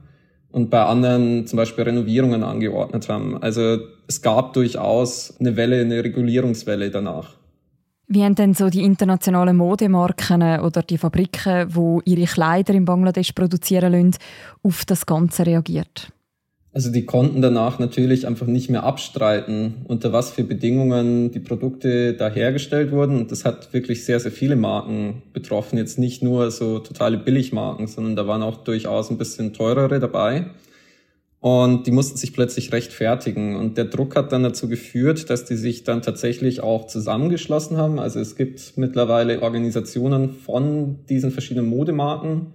und 0.52 0.68
bei 0.68 0.85
anderen 0.85 1.47
zum 1.47 1.56
Beispiel 1.56 1.85
Renovierungen 1.85 2.42
angeordnet 2.42 3.09
haben. 3.09 3.42
Also 3.42 3.78
es 4.06 4.21
gab 4.21 4.52
durchaus 4.52 5.35
eine 5.40 5.56
Welle, 5.56 5.80
eine 5.80 6.04
Regulierungswelle 6.04 6.90
danach. 6.90 7.37
Wie 8.09 8.23
haben 8.23 8.35
denn 8.35 8.52
so 8.52 8.68
die 8.68 8.83
internationalen 8.85 9.56
Modemarken 9.56 10.61
oder 10.61 10.83
die 10.83 10.99
Fabriken, 10.99 11.71
die 11.71 12.11
ihre 12.11 12.26
Kleider 12.26 12.75
in 12.75 12.85
Bangladesch 12.85 13.33
produzieren 13.33 13.92
lassen, 13.92 14.18
auf 14.62 14.85
das 14.85 15.06
Ganze 15.06 15.47
reagiert? 15.47 16.12
Also 16.75 16.90
die 16.90 17.07
konnten 17.07 17.40
danach 17.40 17.78
natürlich 17.78 18.26
einfach 18.26 18.49
nicht 18.49 18.69
mehr 18.69 18.83
abstreiten, 18.83 19.75
unter 19.85 20.12
was 20.12 20.33
für 20.33 20.43
Bedingungen 20.43 21.31
die 21.31 21.38
Produkte 21.38 22.14
da 22.14 22.28
hergestellt 22.28 22.90
wurden. 22.90 23.16
Und 23.16 23.31
das 23.31 23.45
hat 23.45 23.73
wirklich 23.73 24.04
sehr, 24.04 24.19
sehr 24.19 24.33
viele 24.33 24.57
Marken 24.57 25.23
betroffen. 25.33 25.78
Jetzt 25.78 26.00
nicht 26.00 26.21
nur 26.21 26.50
so 26.50 26.81
totale 26.81 27.16
Billigmarken, 27.16 27.87
sondern 27.87 28.16
da 28.16 28.26
waren 28.26 28.43
auch 28.43 28.64
durchaus 28.64 29.09
ein 29.09 29.19
bisschen 29.19 29.52
teurere 29.52 30.00
dabei. 30.00 30.47
Und 31.38 31.87
die 31.87 31.93
mussten 31.93 32.16
sich 32.16 32.33
plötzlich 32.33 32.73
rechtfertigen. 32.73 33.54
Und 33.54 33.78
der 33.78 33.85
Druck 33.85 34.16
hat 34.16 34.33
dann 34.33 34.43
dazu 34.43 34.66
geführt, 34.66 35.31
dass 35.31 35.45
die 35.45 35.57
sich 35.57 35.85
dann 35.85 36.02
tatsächlich 36.02 36.61
auch 36.61 36.88
zusammengeschlossen 36.88 37.76
haben. 37.76 38.00
Also 38.00 38.19
es 38.19 38.35
gibt 38.35 38.76
mittlerweile 38.76 39.43
Organisationen 39.43 40.31
von 40.31 41.07
diesen 41.09 41.31
verschiedenen 41.31 41.69
Modemarken, 41.69 42.54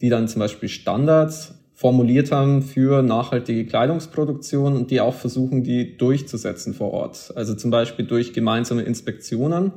die 0.00 0.08
dann 0.08 0.26
zum 0.26 0.40
Beispiel 0.40 0.68
Standards 0.68 1.59
formuliert 1.80 2.30
haben 2.30 2.60
für 2.60 3.00
nachhaltige 3.00 3.64
Kleidungsproduktion 3.64 4.76
und 4.76 4.90
die 4.90 5.00
auch 5.00 5.14
versuchen, 5.14 5.62
die 5.64 5.96
durchzusetzen 5.96 6.74
vor 6.74 6.92
Ort. 6.92 7.32
Also 7.36 7.54
zum 7.54 7.70
Beispiel 7.70 8.04
durch 8.04 8.34
gemeinsame 8.34 8.82
Inspektionen, 8.82 9.72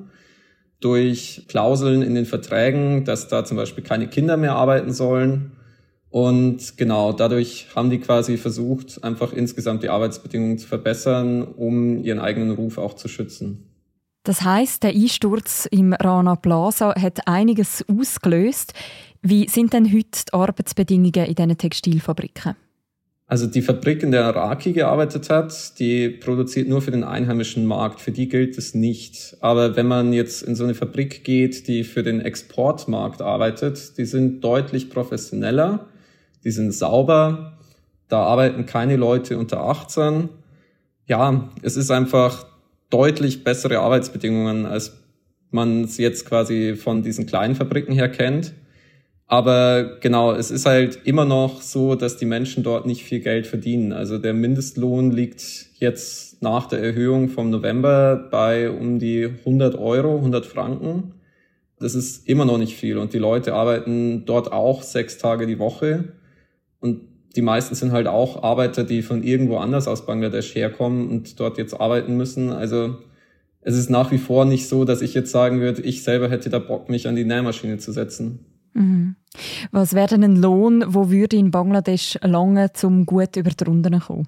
durch 0.81 1.45
Klauseln 1.47 2.01
in 2.01 2.13
den 2.13 2.25
Verträgen, 2.25 3.05
dass 3.05 3.29
da 3.29 3.45
zum 3.45 3.55
Beispiel 3.55 3.85
keine 3.85 4.07
Kinder 4.07 4.35
mehr 4.35 4.55
arbeiten 4.55 4.91
sollen 4.91 5.53
und 6.09 6.77
genau, 6.77 7.13
dadurch 7.13 7.69
haben 7.73 7.89
die 7.89 7.99
quasi 7.99 8.37
versucht, 8.37 9.01
einfach 9.03 9.31
insgesamt 9.31 9.81
die 9.81 9.89
Arbeitsbedingungen 9.89 10.57
zu 10.57 10.67
verbessern, 10.67 11.41
um 11.41 12.03
ihren 12.03 12.19
eigenen 12.19 12.51
Ruf 12.51 12.77
auch 12.77 12.95
zu 12.95 13.07
schützen. 13.07 13.69
Das 14.23 14.41
heißt, 14.41 14.83
der 14.83 14.91
Einsturz 14.91 15.67
im 15.71 15.93
Rana 15.93 16.35
Plaza 16.35 16.93
hat 17.01 17.27
einiges 17.27 17.83
ausgelöst. 17.89 18.73
Wie 19.23 19.47
sind 19.49 19.73
denn 19.73 19.91
heute 19.91 20.25
die 20.27 20.33
Arbeitsbedingungen 20.33 21.25
in 21.25 21.35
diesen 21.35 21.57
Textilfabriken? 21.57 22.55
Also 23.25 23.47
die 23.47 23.63
Fabrik, 23.63 24.03
in 24.03 24.11
der 24.11 24.35
Raki 24.35 24.73
gearbeitet 24.73 25.29
hat, 25.31 25.79
die 25.79 26.09
produziert 26.09 26.67
nur 26.67 26.81
für 26.81 26.91
den 26.91 27.03
einheimischen 27.03 27.65
Markt. 27.65 28.01
Für 28.01 28.11
die 28.11 28.27
gilt 28.27 28.57
es 28.57 28.75
nicht. 28.75 29.37
Aber 29.39 29.75
wenn 29.75 29.87
man 29.87 30.13
jetzt 30.13 30.43
in 30.43 30.55
so 30.55 30.65
eine 30.65 30.75
Fabrik 30.75 31.23
geht, 31.23 31.67
die 31.67 31.83
für 31.83 32.03
den 32.03 32.21
Exportmarkt 32.21 33.21
arbeitet, 33.21 33.97
die 33.97 34.05
sind 34.05 34.43
deutlich 34.43 34.91
professioneller 34.91 35.87
die 36.43 36.51
sind 36.51 36.73
sauber, 36.73 37.57
da 38.07 38.23
arbeiten 38.23 38.65
keine 38.65 38.95
Leute 38.95 39.37
unter 39.37 39.61
18. 39.61 40.29
Ja, 41.07 41.49
es 41.61 41.77
ist 41.77 41.91
einfach 41.91 42.45
deutlich 42.89 43.43
bessere 43.43 43.79
Arbeitsbedingungen, 43.79 44.65
als 44.65 44.97
man 45.51 45.85
es 45.85 45.97
jetzt 45.97 46.25
quasi 46.25 46.75
von 46.75 47.03
diesen 47.03 47.25
kleinen 47.25 47.55
Fabriken 47.55 47.93
her 47.93 48.09
kennt. 48.09 48.53
Aber 49.33 49.97
genau, 49.99 50.31
es 50.33 50.51
ist 50.51 50.67
halt 50.67 50.99
immer 51.05 51.25
noch 51.25 51.63
so, 51.63 51.95
dass 51.95 52.17
die 52.17 52.25
Menschen 52.27 52.61
dort 52.61 52.85
nicht 52.85 53.03
viel 53.03 53.19
Geld 53.19 53.47
verdienen. 53.47 53.91
Also 53.91 54.19
der 54.19 54.31
Mindestlohn 54.31 55.09
liegt 55.09 55.71
jetzt 55.79 56.43
nach 56.43 56.67
der 56.67 56.83
Erhöhung 56.83 57.29
vom 57.29 57.49
November 57.49 58.27
bei 58.29 58.69
um 58.69 58.99
die 58.99 59.25
100 59.25 59.73
Euro, 59.73 60.17
100 60.17 60.45
Franken. 60.45 61.13
Das 61.79 61.95
ist 61.95 62.29
immer 62.29 62.45
noch 62.45 62.59
nicht 62.59 62.75
viel 62.75 62.99
und 62.99 63.11
die 63.13 63.17
Leute 63.17 63.55
arbeiten 63.55 64.23
dort 64.27 64.51
auch 64.51 64.83
sechs 64.83 65.17
Tage 65.17 65.47
die 65.47 65.57
Woche. 65.57 66.13
Und 66.79 67.01
die 67.35 67.41
meisten 67.41 67.73
sind 67.73 67.91
halt 67.91 68.05
auch 68.05 68.43
Arbeiter, 68.43 68.83
die 68.83 69.01
von 69.01 69.23
irgendwo 69.23 69.57
anders 69.57 69.87
aus 69.87 70.05
Bangladesch 70.05 70.53
herkommen 70.53 71.09
und 71.09 71.39
dort 71.39 71.57
jetzt 71.57 71.73
arbeiten 71.73 72.15
müssen. 72.17 72.51
Also 72.51 72.97
es 73.61 73.75
ist 73.75 73.89
nach 73.89 74.11
wie 74.11 74.19
vor 74.19 74.45
nicht 74.45 74.67
so, 74.67 74.85
dass 74.85 75.01
ich 75.01 75.15
jetzt 75.15 75.31
sagen 75.31 75.59
würde, 75.59 75.81
ich 75.81 76.03
selber 76.03 76.29
hätte 76.29 76.51
da 76.51 76.59
Bock, 76.59 76.87
mich 76.87 77.07
an 77.07 77.15
die 77.15 77.25
Nähmaschine 77.25 77.79
zu 77.79 77.91
setzen. 77.91 78.52
Mhm. 78.73 79.15
Was 79.71 79.93
wäre 79.93 80.07
denn 80.07 80.23
ein 80.23 80.35
Lohn, 80.35 80.83
wo 80.87 81.09
würde 81.09 81.37
in 81.37 81.51
Bangladesch 81.51 82.19
lange 82.21 82.73
zum 82.73 83.05
gut 83.05 83.35
über 83.35 83.49
die 83.49 83.63
Runden 83.63 83.99
kommen? 83.99 84.27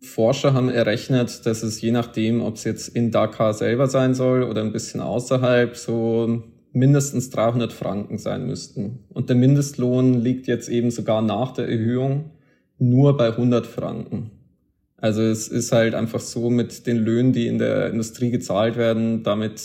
Forscher 0.00 0.52
haben 0.52 0.68
errechnet, 0.68 1.46
dass 1.46 1.62
es 1.62 1.80
je 1.80 1.90
nachdem, 1.90 2.42
ob 2.42 2.56
es 2.56 2.64
jetzt 2.64 2.88
in 2.88 3.10
Dhaka 3.10 3.52
selber 3.52 3.88
sein 3.88 4.14
soll 4.14 4.42
oder 4.42 4.62
ein 4.62 4.72
bisschen 4.72 5.00
außerhalb, 5.00 5.76
so 5.76 6.42
mindestens 6.72 7.30
300 7.30 7.72
Franken 7.72 8.18
sein 8.18 8.46
müssten. 8.46 9.04
Und 9.08 9.30
der 9.30 9.36
Mindestlohn 9.36 10.14
liegt 10.14 10.46
jetzt 10.46 10.68
eben 10.68 10.90
sogar 10.90 11.22
nach 11.22 11.52
der 11.52 11.68
Erhöhung 11.68 12.32
nur 12.78 13.16
bei 13.16 13.28
100 13.28 13.66
Franken. 13.66 14.30
Also 14.98 15.22
es 15.22 15.48
ist 15.48 15.72
halt 15.72 15.94
einfach 15.94 16.20
so 16.20 16.50
mit 16.50 16.86
den 16.86 16.98
Löhnen, 16.98 17.32
die 17.32 17.46
in 17.46 17.58
der 17.58 17.90
Industrie 17.90 18.30
gezahlt 18.30 18.76
werden, 18.76 19.22
damit 19.22 19.60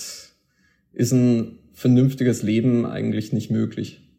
ist 0.93 1.11
ein 1.11 1.59
vernünftiges 1.73 2.43
Leben 2.43 2.85
eigentlich 2.85 3.33
nicht 3.33 3.51
möglich. 3.51 4.10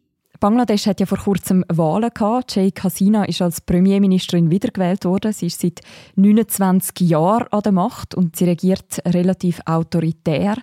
Bangladesch 0.43 0.87
hat 0.87 0.99
ja 0.99 1.05
vor 1.05 1.19
kurzem 1.19 1.63
Wahlen 1.69 2.09
gehabt. 2.13 2.51
Sheikh 2.51 2.83
Hasina 2.83 3.23
ist 3.23 3.41
als 3.41 3.61
Premierministerin 3.61 4.51
wiedergewählt 4.51 5.05
worden. 5.05 5.31
Sie 5.31 5.45
ist 5.45 5.61
seit 5.61 5.79
29 6.17 6.99
Jahren 7.07 7.47
an 7.49 7.61
der 7.61 7.71
Macht 7.71 8.13
und 8.13 8.35
sie 8.35 8.43
regiert 8.43 9.01
relativ 9.07 9.61
autoritär. 9.65 10.57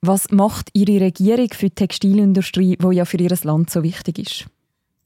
Was 0.00 0.32
macht 0.32 0.70
Ihre 0.72 1.00
Regierung 1.04 1.46
für 1.52 1.66
die 1.66 1.76
Textilindustrie, 1.76 2.76
wo 2.80 2.90
ja 2.90 3.04
für 3.04 3.16
Ihr 3.18 3.32
Land 3.44 3.70
so 3.70 3.84
wichtig 3.84 4.18
ist? 4.18 4.46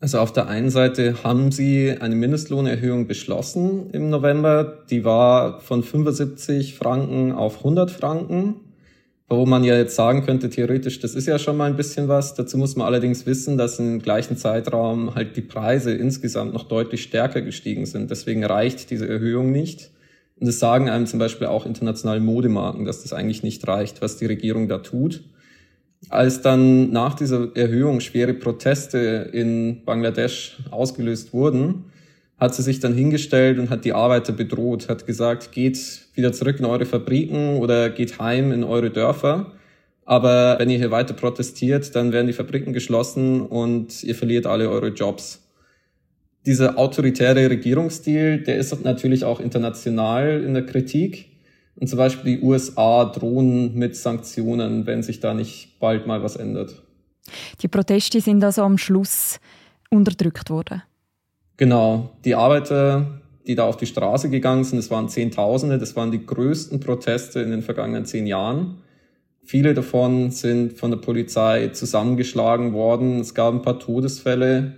Also 0.01 0.19
auf 0.21 0.33
der 0.33 0.49
einen 0.49 0.71
Seite 0.71 1.23
haben 1.23 1.53
sie 1.53 1.95
eine 2.01 2.15
Mindestlohnerhöhung 2.15 3.07
beschlossen 3.07 3.91
im 3.91 4.09
November. 4.09 4.79
Die 4.89 5.05
war 5.05 5.61
von 5.61 5.83
75 5.83 6.75
Franken 6.75 7.33
auf 7.33 7.59
100 7.59 7.91
Franken, 7.91 8.55
wo 9.29 9.45
man 9.45 9.65
ja 9.65 9.77
jetzt 9.77 9.97
sagen 9.97 10.25
könnte, 10.25 10.51
theoretisch, 10.51 11.01
das 11.01 11.15
ist 11.15 11.27
ja 11.27 11.39
schon 11.39 11.57
mal 11.57 11.69
ein 11.69 11.77
bisschen 11.77 12.07
was. 12.07 12.35
Dazu 12.35 12.59
muss 12.59 12.77
man 12.77 12.87
allerdings 12.87 13.27
wissen, 13.27 13.59
dass 13.59 13.79
im 13.81 14.01
gleichen 14.01 14.37
Zeitraum 14.37 15.15
halt 15.17 15.37
die 15.37 15.43
Preise 15.43 15.93
insgesamt 15.93 16.53
noch 16.53 16.65
deutlich 16.65 17.03
stärker 17.03 17.43
gestiegen 17.43 17.87
sind. 17.87 18.11
Deswegen 18.11 18.45
reicht 18.45 18.91
diese 18.91 19.09
Erhöhung 19.09 19.51
nicht. 19.51 19.91
Und 20.39 20.47
das 20.47 20.61
sagen 20.61 20.89
einem 20.89 21.07
zum 21.07 21.19
Beispiel 21.19 21.49
auch 21.49 21.67
internationale 21.67 22.21
Modemarken, 22.21 22.85
dass 22.85 23.03
das 23.03 23.13
eigentlich 23.13 23.43
nicht 23.43 23.67
reicht, 23.67 24.01
was 24.01 24.17
die 24.17 24.27
Regierung 24.27 24.69
da 24.69 24.79
tut. 24.79 25.25
Als 26.09 26.43
dann 26.43 26.93
nach 26.93 27.15
dieser 27.15 27.57
Erhöhung 27.57 28.01
schwere 28.01 28.35
Proteste 28.35 29.31
in 29.33 29.85
Bangladesch 29.85 30.59
ausgelöst 30.71 31.33
wurden, 31.33 31.87
hat 32.39 32.55
sie 32.55 32.63
sich 32.63 32.81
dann 32.81 32.95
hingestellt 32.95 33.59
und 33.59 33.71
hat 33.71 33.85
die 33.85 33.93
Arbeiter 33.93 34.33
bedroht, 34.33 34.89
hat 34.89 35.07
gesagt, 35.07 35.53
geht 35.53 35.79
wieder 36.15 36.33
zurück 36.33 36.59
in 36.59 36.67
eure 36.67 36.85
Fabriken 36.85 37.57
oder 37.57 37.91
geht 37.91 38.19
heim 38.19 38.53
in 38.53 38.65
eure 38.65 38.91
Dörfer. 38.91 39.53
Aber 40.05 40.59
wenn 40.59 40.71
ihr 40.71 40.79
hier 40.79 40.91
weiter 40.91 41.15
protestiert, 41.15 41.95
dann 41.97 42.13
werden 42.13 42.27
die 42.27 42.33
Fabriken 42.33 42.73
geschlossen 42.73 43.41
und 43.41 44.05
ihr 44.05 44.15
verliert 44.15 44.47
alle 44.47 44.71
eure 44.71 44.89
Jobs 44.89 45.47
dieser 46.47 46.79
autoritäre 46.79 47.51
Regierungsstil, 47.51 48.43
der 48.45 48.57
ist 48.57 48.85
natürlich 48.85 49.25
auch 49.25 49.41
international 49.41 50.43
in 50.45 50.55
der 50.55 50.65
Kritik. 50.65 51.27
Und 51.75 51.89
zum 51.89 51.99
Beispiel 51.99 52.37
die 52.37 52.43
USA 52.43 53.05
drohen 53.05 53.75
mit 53.75 53.97
Sanktionen, 53.97 54.87
wenn 54.87 55.03
sich 55.03 55.21
da 55.21 55.35
nicht 55.35 55.79
bald 55.81 56.07
mal 56.07 56.23
was 56.23 56.37
ändert. 56.37 56.83
Die 57.61 57.69
Proteste 57.69 58.21
sind 58.21 58.43
also 58.45 58.63
am 58.63 58.79
Schluss 58.79 59.41
unterdrückt 59.91 60.49
worden. 60.49 60.83
Genau. 61.57 62.11
Die 62.25 62.35
Arbeiter, 62.35 63.21
die 63.47 63.55
da 63.55 63.65
auf 63.65 63.77
die 63.77 63.87
Straße 63.87 64.29
gegangen 64.29 64.65
sind, 64.65 64.79
das 64.79 64.91
waren 64.91 65.09
Zehntausende, 65.09 65.79
das 65.79 65.97
waren 65.97 66.11
die 66.11 66.25
größten 66.25 66.81
Proteste 66.81 67.41
in 67.41 67.51
den 67.51 67.63
vergangenen 67.63 68.05
zehn 68.05 68.27
Jahren. 68.27 68.83
Viele 69.43 69.75
davon 69.75 70.33
sind 70.33 70.73
von 70.73 70.91
der 70.91 70.99
Polizei 70.99 71.69
zusammengeschlagen 71.69 72.73
worden. 72.73 73.21
Es 73.21 73.33
gab 73.33 73.55
ein 73.55 73.63
paar 73.63 73.79
Todesfälle. 73.79 74.73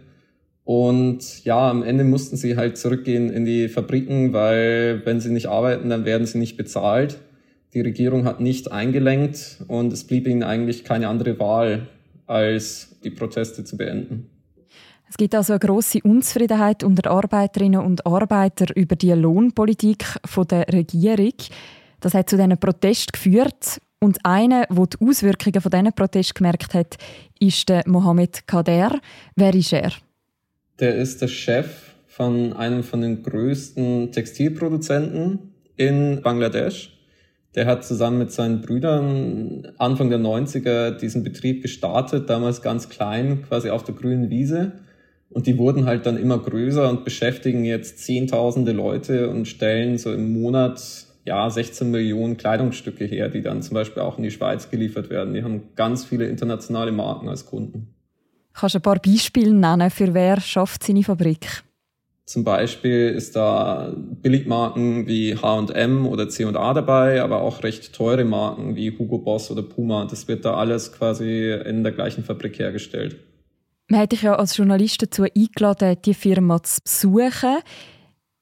Und 0.64 1.42
ja, 1.44 1.70
am 1.70 1.82
Ende 1.82 2.04
mussten 2.04 2.36
sie 2.36 2.58
halt 2.58 2.76
zurückgehen 2.76 3.30
in 3.30 3.46
die 3.46 3.68
Fabriken, 3.68 4.34
weil 4.34 5.00
wenn 5.06 5.20
sie 5.20 5.30
nicht 5.30 5.46
arbeiten, 5.46 5.88
dann 5.88 6.04
werden 6.04 6.26
sie 6.26 6.36
nicht 6.36 6.58
bezahlt. 6.58 7.18
Die 7.72 7.80
Regierung 7.80 8.26
hat 8.26 8.40
nicht 8.40 8.70
eingelenkt 8.70 9.64
und 9.68 9.92
es 9.92 10.04
blieb 10.04 10.26
ihnen 10.26 10.42
eigentlich 10.42 10.84
keine 10.84 11.08
andere 11.08 11.38
Wahl, 11.38 11.88
als 12.26 13.00
die 13.02 13.10
Proteste 13.10 13.64
zu 13.64 13.78
beenden. 13.78 14.28
Es 15.10 15.16
gibt 15.16 15.34
also 15.34 15.54
eine 15.54 15.60
grosse 15.60 16.00
Unzufriedenheit 16.02 16.84
unter 16.84 17.10
Arbeiterinnen 17.10 17.80
und 17.80 18.06
Arbeitern 18.06 18.68
über 18.74 18.94
die 18.94 19.12
Lohnpolitik 19.12 20.04
der 20.50 20.66
Regierung. 20.72 21.32
Das 22.00 22.14
hat 22.14 22.28
zu 22.28 22.36
diesen 22.36 22.58
Protesten 22.58 23.12
geführt. 23.12 23.80
Und 24.00 24.24
einer, 24.24 24.66
der 24.66 24.86
die 24.86 25.04
Auswirkungen 25.04 25.60
von 25.60 25.70
diesen 25.70 25.92
Protesten 25.92 26.34
gemerkt 26.34 26.74
hat, 26.74 26.96
ist 27.40 27.68
der 27.68 27.82
Mohamed 27.86 28.46
Kader. 28.46 29.00
Wer 29.34 29.54
ist 29.54 29.72
er? 29.72 29.92
Der 30.78 30.94
ist 30.96 31.20
der 31.22 31.28
Chef 31.28 31.94
von 32.06 32.52
einem 32.52 32.84
von 32.84 33.00
den 33.00 33.22
größten 33.22 34.12
Textilproduzenten 34.12 35.54
in 35.76 36.20
Bangladesch. 36.22 36.92
Der 37.54 37.66
hat 37.66 37.84
zusammen 37.84 38.18
mit 38.18 38.30
seinen 38.30 38.60
Brüdern 38.60 39.72
Anfang 39.78 40.10
der 40.10 40.18
90er 40.18 40.92
diesen 40.92 41.24
Betrieb 41.24 41.62
gestartet, 41.62 42.30
damals 42.30 42.62
ganz 42.62 42.88
klein, 42.88 43.42
quasi 43.42 43.70
auf 43.70 43.82
der 43.82 43.94
grünen 43.94 44.30
Wiese. 44.30 44.72
Und 45.30 45.46
die 45.46 45.58
wurden 45.58 45.86
halt 45.86 46.06
dann 46.06 46.16
immer 46.16 46.38
größer 46.38 46.88
und 46.88 47.04
beschäftigen 47.04 47.64
jetzt 47.64 47.98
Zehntausende 47.98 48.72
Leute 48.72 49.28
und 49.28 49.46
stellen 49.46 49.98
so 49.98 50.12
im 50.12 50.32
Monat 50.32 50.80
ja 51.26 51.48
16 51.48 51.90
Millionen 51.90 52.36
Kleidungsstücke 52.36 53.04
her, 53.04 53.28
die 53.28 53.42
dann 53.42 53.62
zum 53.62 53.74
Beispiel 53.74 54.02
auch 54.02 54.16
in 54.16 54.24
die 54.24 54.30
Schweiz 54.30 54.70
geliefert 54.70 55.10
werden. 55.10 55.34
Die 55.34 55.44
haben 55.44 55.74
ganz 55.76 56.04
viele 56.04 56.26
internationale 56.26 56.92
Marken 56.92 57.28
als 57.28 57.44
Kunden. 57.46 57.94
Kannst 58.54 58.74
du 58.74 58.78
ein 58.78 58.82
paar 58.82 58.98
Beispiele 58.98 59.52
nennen, 59.52 59.90
für 59.90 60.12
wer 60.14 60.40
schafft 60.40 60.82
seine 60.82 61.04
Fabrik? 61.04 61.62
Zum 62.24 62.44
Beispiel 62.44 63.08
ist 63.08 63.36
da 63.36 63.94
Billigmarken 63.96 65.06
wie 65.06 65.34
H&M 65.36 66.06
oder 66.06 66.28
C&A 66.28 66.74
dabei, 66.74 67.22
aber 67.22 67.40
auch 67.40 67.62
recht 67.62 67.94
teure 67.94 68.24
Marken 68.24 68.76
wie 68.76 68.90
Hugo 68.98 69.18
Boss 69.18 69.50
oder 69.50 69.62
Puma. 69.62 70.04
Das 70.04 70.28
wird 70.28 70.44
da 70.44 70.54
alles 70.54 70.92
quasi 70.92 71.52
in 71.52 71.84
der 71.84 71.92
gleichen 71.92 72.24
Fabrik 72.24 72.58
hergestellt. 72.58 73.16
Man 73.90 74.00
hat 74.00 74.12
dich 74.12 74.22
ja 74.22 74.34
als 74.34 74.56
Journalist 74.56 75.02
dazu 75.02 75.24
eingeladen, 75.24 75.96
die 76.04 76.12
Firma 76.12 76.62
zu 76.62 76.80
besuchen. 76.82 77.58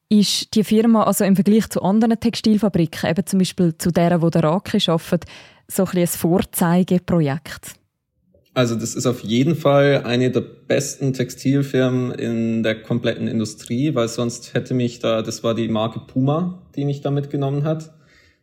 Ist 0.09 0.55
die 0.55 0.65
Firma 0.65 1.05
also 1.05 1.25
im 1.25 1.37
Vergleich 1.37 1.69
zu 1.69 1.83
anderen 1.83 2.19
Textilfabriken, 2.19 3.11
eben 3.11 3.27
zum 3.27 3.39
Beispiel 3.39 3.77
zu 3.79 3.93
deren, 3.93 4.23
wo 4.23 4.31
der 4.31 4.43
Raki 4.43 4.79
arbeitet, 4.91 5.25
so 5.69 5.85
ein, 5.85 5.99
ein 5.99 6.07
Vorzeigeprojekt? 6.07 7.75
Also 8.55 8.75
das 8.75 8.95
ist 8.95 9.07
auf 9.07 9.23
jeden 9.23 9.55
Fall 9.55 10.03
eine 10.05 10.31
der 10.31 10.41
besten 10.41 11.13
Textilfirmen 11.13 12.13
in 12.13 12.63
der 12.63 12.83
kompletten 12.83 13.29
Industrie, 13.29 13.95
weil 13.95 14.09
sonst 14.09 14.55
hätte 14.55 14.75
mich 14.75 14.99
da, 14.99 15.23
das 15.23 15.45
war 15.45 15.55
die 15.55 15.69
Marke 15.69 16.01
Puma, 16.01 16.63
die 16.75 16.85
mich 16.85 17.03
da 17.03 17.11
mitgenommen 17.11 17.65
hat. 17.65 17.93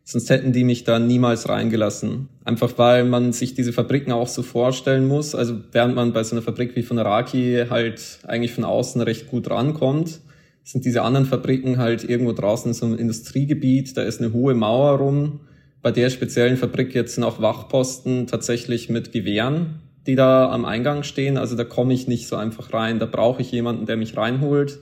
Sonst 0.04 0.28
hätten 0.28 0.52
die 0.52 0.64
mich 0.64 0.84
da 0.84 0.98
niemals 0.98 1.48
reingelassen. 1.48 2.28
Einfach 2.44 2.72
weil 2.76 3.04
man 3.04 3.32
sich 3.32 3.54
diese 3.54 3.72
Fabriken 3.72 4.12
auch 4.12 4.28
so 4.28 4.42
vorstellen 4.42 5.08
muss. 5.08 5.34
Also 5.34 5.56
während 5.72 5.94
man 5.94 6.12
bei 6.12 6.22
so 6.22 6.36
einer 6.36 6.42
Fabrik 6.42 6.76
wie 6.76 6.82
von 6.82 6.98
Raki 6.98 7.64
halt 7.70 8.18
eigentlich 8.26 8.52
von 8.52 8.64
außen 8.64 9.00
recht 9.00 9.28
gut 9.28 9.48
rankommt, 9.50 10.20
sind 10.62 10.84
diese 10.84 11.02
anderen 11.02 11.26
Fabriken 11.26 11.78
halt 11.78 12.04
irgendwo 12.04 12.32
draußen 12.32 12.70
in 12.70 12.74
so 12.74 12.86
einem 12.86 12.98
Industriegebiet. 12.98 13.96
Da 13.96 14.02
ist 14.02 14.20
eine 14.20 14.32
hohe 14.32 14.54
Mauer 14.54 14.98
rum. 14.98 15.40
Bei 15.82 15.90
der 15.90 16.10
speziellen 16.10 16.58
Fabrik 16.58 16.94
jetzt 16.94 17.14
sind 17.14 17.24
auch 17.24 17.40
Wachposten 17.40 18.26
tatsächlich 18.26 18.90
mit 18.90 19.12
Gewehren 19.12 19.80
die 20.06 20.16
da 20.16 20.50
am 20.50 20.64
Eingang 20.64 21.02
stehen. 21.02 21.36
Also 21.36 21.56
da 21.56 21.64
komme 21.64 21.94
ich 21.94 22.08
nicht 22.08 22.28
so 22.28 22.36
einfach 22.36 22.72
rein. 22.72 22.98
Da 22.98 23.06
brauche 23.06 23.42
ich 23.42 23.50
jemanden, 23.52 23.86
der 23.86 23.96
mich 23.96 24.16
reinholt. 24.16 24.80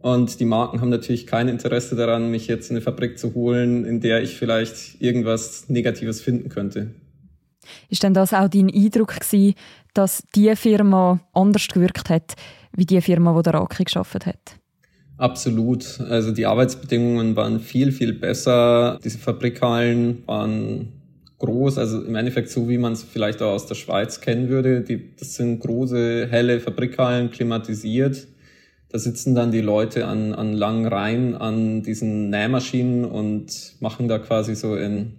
Und 0.00 0.38
die 0.38 0.44
Marken 0.44 0.80
haben 0.80 0.90
natürlich 0.90 1.26
kein 1.26 1.48
Interesse 1.48 1.96
daran, 1.96 2.30
mich 2.30 2.46
jetzt 2.46 2.70
in 2.70 2.76
eine 2.76 2.82
Fabrik 2.82 3.18
zu 3.18 3.34
holen, 3.34 3.84
in 3.84 4.00
der 4.00 4.22
ich 4.22 4.36
vielleicht 4.36 5.00
irgendwas 5.00 5.68
Negatives 5.68 6.20
finden 6.20 6.48
könnte. 6.48 6.94
Ist 7.88 8.02
denn 8.02 8.14
das 8.14 8.32
auch 8.32 8.48
dein 8.48 8.72
Eindruck 8.72 9.18
gewesen, 9.20 9.54
dass 9.94 10.22
die 10.34 10.54
Firma 10.54 11.20
anders 11.32 11.66
gewirkt 11.66 12.08
hat, 12.10 12.34
wie 12.76 12.86
die 12.86 13.00
Firma, 13.00 13.34
wo 13.34 13.42
der 13.42 13.54
Raki 13.54 13.84
geschafft 13.84 14.24
hat? 14.24 14.56
Absolut. 15.16 16.00
Also 16.08 16.30
die 16.30 16.46
Arbeitsbedingungen 16.46 17.34
waren 17.34 17.58
viel, 17.58 17.90
viel 17.90 18.12
besser. 18.12 19.00
Diese 19.02 19.18
Fabrikhallen 19.18 20.22
waren 20.26 20.92
groß, 21.38 21.78
also 21.78 22.02
im 22.02 22.14
Endeffekt 22.14 22.50
so, 22.50 22.68
wie 22.68 22.78
man 22.78 22.92
es 22.92 23.02
vielleicht 23.02 23.42
auch 23.42 23.52
aus 23.52 23.66
der 23.66 23.74
Schweiz 23.74 24.20
kennen 24.20 24.48
würde. 24.48 24.82
Die, 24.82 25.16
das 25.16 25.34
sind 25.34 25.58
große, 25.60 26.28
helle 26.30 26.60
Fabrikhallen, 26.60 27.30
klimatisiert. 27.30 28.28
Da 28.90 28.98
sitzen 28.98 29.34
dann 29.34 29.52
die 29.52 29.60
Leute 29.60 30.06
an, 30.06 30.34
an 30.34 30.54
langen 30.54 30.86
Reihen 30.86 31.34
an 31.34 31.82
diesen 31.82 32.30
Nähmaschinen 32.30 33.04
und 33.04 33.74
machen 33.80 34.08
da 34.08 34.18
quasi 34.18 34.54
so 34.54 34.76
in 34.76 35.12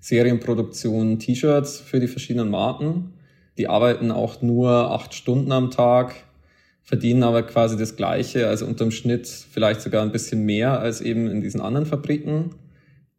Serienproduktion 0.00 1.18
T-Shirts 1.18 1.80
für 1.80 2.00
die 2.00 2.08
verschiedenen 2.08 2.50
Marken. 2.50 3.14
Die 3.56 3.68
arbeiten 3.68 4.10
auch 4.10 4.42
nur 4.42 4.90
acht 4.90 5.14
Stunden 5.14 5.52
am 5.52 5.70
Tag, 5.70 6.14
verdienen 6.82 7.22
aber 7.22 7.42
quasi 7.44 7.78
das 7.78 7.96
Gleiche, 7.96 8.48
also 8.48 8.66
unterm 8.66 8.90
Schnitt 8.90 9.26
vielleicht 9.26 9.80
sogar 9.80 10.02
ein 10.02 10.12
bisschen 10.12 10.44
mehr 10.44 10.78
als 10.80 11.00
eben 11.00 11.30
in 11.30 11.40
diesen 11.40 11.62
anderen 11.62 11.86
Fabriken. 11.86 12.50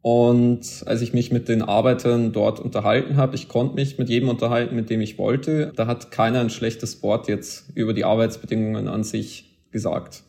Und 0.02 0.84
als 0.86 1.02
ich 1.02 1.14
mich 1.14 1.32
mit 1.32 1.48
den 1.48 1.62
Arbeitern 1.62 2.30
dort 2.30 2.60
unterhalten 2.60 3.16
habe, 3.16 3.34
ich 3.34 3.48
konnte 3.48 3.74
mich 3.74 3.98
mit 3.98 4.08
jedem 4.08 4.28
unterhalten, 4.28 4.76
mit 4.76 4.88
dem 4.88 5.00
ich 5.00 5.18
wollte, 5.18 5.72
da 5.74 5.88
hat 5.88 6.12
keiner 6.12 6.38
ein 6.38 6.50
schlechtes 6.50 7.02
Wort 7.02 7.26
jetzt 7.26 7.70
über 7.74 7.92
die 7.92 8.04
Arbeitsbedingungen 8.04 8.86
an 8.86 9.02
sich 9.02 9.55
gesagt. 9.76 10.22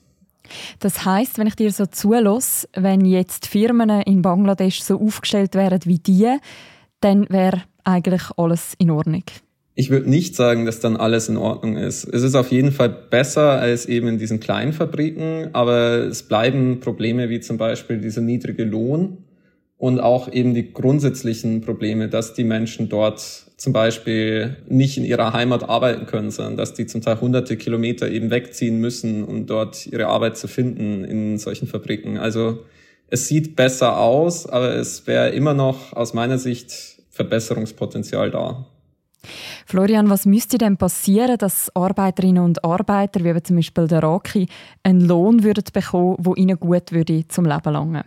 Das 0.80 1.06
heißt, 1.06 1.38
wenn 1.38 1.48
ich 1.48 1.56
dir 1.56 1.72
so 1.72 1.86
zulasse, 1.86 2.68
wenn 2.74 3.06
jetzt 3.06 3.48
Firmen 3.48 3.90
in 4.02 4.22
Bangladesch 4.22 4.82
so 4.82 5.00
aufgestellt 5.00 5.56
wären 5.56 5.80
wie 5.86 6.00
die, 6.00 6.38
dann 7.02 7.30
wäre 7.30 7.64
eigentlich 7.84 8.24
alles 8.38 8.74
in 8.78 8.92
Ordnung. 8.92 9.24
Ich 9.76 9.90
würde 9.92 10.10
nicht 10.10 10.36
sagen, 10.36 10.66
dass 10.66 10.80
dann 10.80 10.98
alles 10.98 11.30
in 11.30 11.38
Ordnung 11.38 11.78
ist. 11.78 12.04
Es 12.06 12.24
ist 12.24 12.34
auf 12.34 12.52
jeden 12.52 12.72
Fall 12.72 12.90
besser 12.90 13.60
als 13.60 13.86
eben 13.86 14.08
in 14.08 14.18
diesen 14.18 14.40
kleinen 14.40 14.74
Fabriken, 14.74 15.50
aber 15.54 16.00
es 16.08 16.24
bleiben 16.24 16.80
Probleme 16.80 17.30
wie 17.30 17.42
zum 17.42 17.58
Beispiel 17.58 18.00
dieser 18.00 18.22
niedrige 18.22 18.64
Lohn 18.64 19.24
und 19.78 20.00
auch 20.00 20.32
eben 20.32 20.54
die 20.54 20.74
grundsätzlichen 20.74 21.62
Probleme, 21.62 22.10
dass 22.10 22.34
die 22.34 22.44
Menschen 22.44 22.90
dort 22.90 23.20
zum 23.58 23.74
Beispiel 23.74 24.58
nicht 24.68 24.98
in 24.98 25.04
ihrer 25.04 25.34
Heimat 25.34 25.68
arbeiten 25.68 26.06
können, 26.06 26.32
sondern 26.32 26.58
dass 26.58 26.74
die 26.74 26.86
zum 26.86 27.02
Teil 27.02 27.22
hunderte 27.22 27.58
Kilometer 27.58 28.10
eben 28.10 28.30
wegziehen 28.30 28.80
müssen, 28.80 29.24
um 29.24 29.46
dort 29.46 29.86
ihre 29.88 30.08
Arbeit 30.08 30.38
zu 30.38 30.48
finden 30.48 31.04
in 31.04 31.38
solchen 31.38 31.68
Fabriken. 31.68 32.18
Also 32.18 32.66
es 33.10 33.28
sieht 33.28 33.56
besser 33.56 33.98
aus, 34.00 34.48
aber 34.48 34.76
es 34.76 35.08
wäre 35.08 35.30
immer 35.30 35.54
noch 35.54 35.94
aus 35.94 36.14
meiner 36.14 36.38
Sicht 36.38 36.98
Verbesserungspotenzial 37.10 38.32
da. 38.32 38.66
Florian, 39.66 40.10
was 40.10 40.26
müsste 40.26 40.58
denn 40.58 40.78
passieren, 40.78 41.38
dass 41.38 41.76
Arbeiterinnen 41.76 42.44
und 42.44 42.64
Arbeiter, 42.64 43.24
wie 43.24 43.44
zum 43.44 43.58
Beispiel 43.58 43.88
der 43.88 44.04
Raki, 44.04 44.48
einen 44.84 45.02
Lohn 45.02 45.44
würden 45.44 45.64
bekommen, 45.74 46.18
der 46.20 46.38
ihnen 46.38 46.60
gut 46.60 46.92
würde 46.92 47.28
zum 47.28 47.46
Leben 47.46 47.74
langen? 47.74 48.04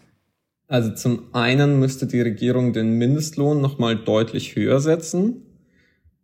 Also 0.71 0.91
zum 0.91 1.35
einen 1.35 1.81
müsste 1.81 2.07
die 2.07 2.21
Regierung 2.21 2.73
den 2.73 2.93
Mindestlohn 2.93 3.61
nochmal 3.61 3.97
deutlich 3.97 4.55
höher 4.55 4.79
setzen. 4.79 5.43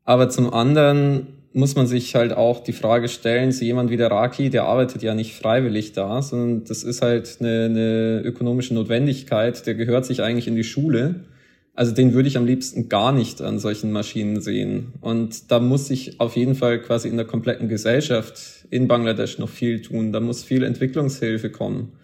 Aber 0.04 0.28
zum 0.28 0.54
anderen 0.54 1.26
muss 1.52 1.74
man 1.74 1.88
sich 1.88 2.14
halt 2.14 2.32
auch 2.32 2.62
die 2.62 2.72
Frage 2.72 3.09
stellen, 3.09 3.50
so 3.50 3.64
jemand 3.64 3.90
wie 3.90 3.96
der 3.96 4.12
Raki, 4.12 4.48
der 4.48 4.66
arbeitet 4.66 5.02
ja 5.02 5.16
nicht 5.16 5.35
freiwillig 5.35 5.94
da, 5.94 6.22
sondern 6.22 6.62
das 6.62 6.85
ist 6.85 7.02
halt 7.02 7.38
eine, 7.40 7.64
eine 7.64 8.22
ökonomische 8.24 8.72
Notwendigkeit, 8.74 9.66
der 9.66 9.74
gehört 9.74 10.06
sich 10.06 10.22
eigentlich 10.22 10.46
in 10.46 10.54
die 10.54 10.62
Schule. 10.62 11.24
Also 11.74 11.92
den 11.92 12.14
würde 12.14 12.28
ich 12.28 12.37
am 12.37 12.46
liebsten 12.46 12.88
gar 12.88 13.11
nicht 13.11 13.42
an 13.42 13.59
solchen 13.59 13.90
Maschinen 13.90 14.40
sehen. 14.40 14.92
Und 15.00 15.50
da 15.50 15.59
muss 15.59 15.88
sich 15.88 16.20
auf 16.20 16.37
jeden 16.37 16.54
Fall 16.54 16.80
quasi 16.80 17.09
in 17.09 17.16
der 17.16 17.26
kompletten 17.26 17.68
Gesellschaft 17.68 18.64
in 18.70 18.87
Bangladesch 18.87 19.38
noch 19.38 19.48
viel 19.48 19.82
tun. 19.82 20.12
Da 20.12 20.20
muss 20.20 20.44
viel 20.44 20.62
Entwicklungshilfe 20.62 21.50
kommen 21.50 21.94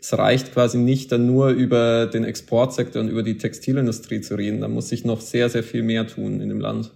es 0.00 0.16
reicht 0.16 0.52
quasi 0.52 0.78
nicht 0.78 1.12
dann 1.12 1.26
nur 1.26 1.50
über 1.50 2.06
den 2.06 2.24
Exportsektor 2.24 3.02
und 3.02 3.08
über 3.08 3.22
die 3.22 3.36
Textilindustrie 3.36 4.20
zu 4.20 4.34
reden. 4.34 4.60
Da 4.60 4.68
muss 4.68 4.88
sich 4.88 5.04
noch 5.04 5.20
sehr, 5.20 5.48
sehr 5.48 5.62
viel 5.62 5.82
mehr 5.82 6.06
tun 6.06 6.40
in 6.40 6.48
dem 6.48 6.60
Land. 6.60 6.92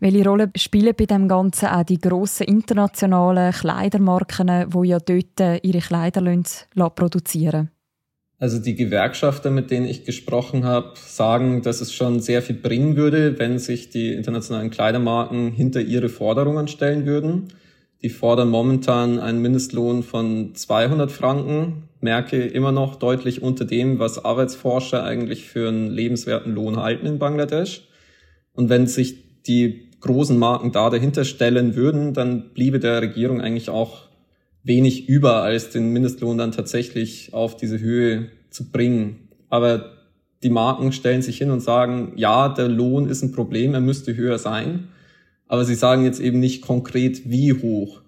Welche 0.00 0.24
Rolle 0.24 0.50
spielen 0.56 0.94
bei 0.98 1.06
dem 1.06 1.28
Ganzen 1.28 1.68
auch 1.68 1.84
die 1.84 1.98
grossen 1.98 2.48
internationalen 2.48 3.52
Kleidermarken, 3.52 4.68
die 4.68 4.88
ja 4.88 4.98
dort 4.98 5.62
ihre 5.62 5.78
Kleider 5.78 6.42
produzieren 6.96 7.70
Also 8.40 8.58
die 8.58 8.74
Gewerkschafter, 8.74 9.52
mit 9.52 9.70
denen 9.70 9.86
ich 9.86 10.04
gesprochen 10.04 10.64
habe, 10.64 10.94
sagen, 10.96 11.62
dass 11.62 11.80
es 11.80 11.94
schon 11.94 12.18
sehr 12.18 12.42
viel 12.42 12.56
bringen 12.56 12.96
würde, 12.96 13.38
wenn 13.38 13.60
sich 13.60 13.90
die 13.90 14.12
internationalen 14.12 14.70
Kleidermarken 14.70 15.52
hinter 15.52 15.80
ihre 15.80 16.08
Forderungen 16.08 16.66
stellen 16.66 17.06
würden. 17.06 17.52
Die 18.02 18.10
fordern 18.10 18.50
momentan 18.50 19.20
einen 19.20 19.40
Mindestlohn 19.40 20.02
von 20.02 20.54
200 20.54 21.12
Franken, 21.12 21.84
merke 22.00 22.44
immer 22.44 22.72
noch 22.72 22.96
deutlich 22.96 23.42
unter 23.42 23.64
dem, 23.64 24.00
was 24.00 24.24
Arbeitsforscher 24.24 25.04
eigentlich 25.04 25.46
für 25.46 25.68
einen 25.68 25.88
lebenswerten 25.88 26.52
Lohn 26.52 26.78
halten 26.78 27.06
in 27.06 27.20
Bangladesch. 27.20 27.86
Und 28.54 28.68
wenn 28.68 28.88
sich 28.88 29.42
die 29.44 29.88
großen 30.00 30.36
Marken 30.36 30.72
da 30.72 30.90
dahinter 30.90 31.24
stellen 31.24 31.76
würden, 31.76 32.12
dann 32.12 32.50
bliebe 32.54 32.80
der 32.80 33.00
Regierung 33.00 33.40
eigentlich 33.40 33.70
auch 33.70 34.08
wenig 34.64 35.08
über, 35.08 35.42
als 35.42 35.70
den 35.70 35.92
Mindestlohn 35.92 36.38
dann 36.38 36.50
tatsächlich 36.50 37.32
auf 37.32 37.56
diese 37.56 37.78
Höhe 37.78 38.30
zu 38.50 38.70
bringen. 38.70 39.28
Aber 39.48 39.92
die 40.42 40.50
Marken 40.50 40.92
stellen 40.92 41.22
sich 41.22 41.38
hin 41.38 41.50
und 41.50 41.60
sagen, 41.60 42.12
ja, 42.16 42.48
der 42.48 42.68
Lohn 42.68 43.08
ist 43.08 43.22
ein 43.22 43.32
Problem, 43.32 43.74
er 43.74 43.80
müsste 43.80 44.16
höher 44.16 44.38
sein. 44.38 44.88
Aber 45.52 45.66
sie 45.66 45.74
sagen 45.74 46.02
jetzt 46.02 46.18
eben 46.18 46.40
nicht 46.40 46.62
konkret, 46.62 47.28
wie 47.28 47.52
hoch. 47.52 48.00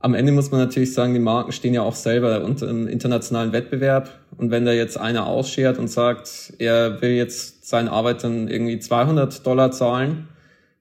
Am 0.00 0.14
Ende 0.14 0.32
muss 0.32 0.50
man 0.50 0.58
natürlich 0.58 0.92
sagen, 0.92 1.14
die 1.14 1.20
Marken 1.20 1.52
stehen 1.52 1.74
ja 1.74 1.82
auch 1.82 1.94
selber 1.94 2.42
unter 2.42 2.68
einem 2.68 2.88
internationalen 2.88 3.52
Wettbewerb. 3.52 4.10
Und 4.36 4.50
wenn 4.50 4.64
da 4.64 4.72
jetzt 4.72 4.98
einer 4.98 5.28
ausschert 5.28 5.78
und 5.78 5.86
sagt, 5.86 6.54
er 6.58 7.00
will 7.00 7.12
jetzt 7.12 7.68
seinen 7.68 7.86
Arbeitern 7.86 8.48
irgendwie 8.48 8.80
200 8.80 9.46
Dollar 9.46 9.70
zahlen, 9.70 10.26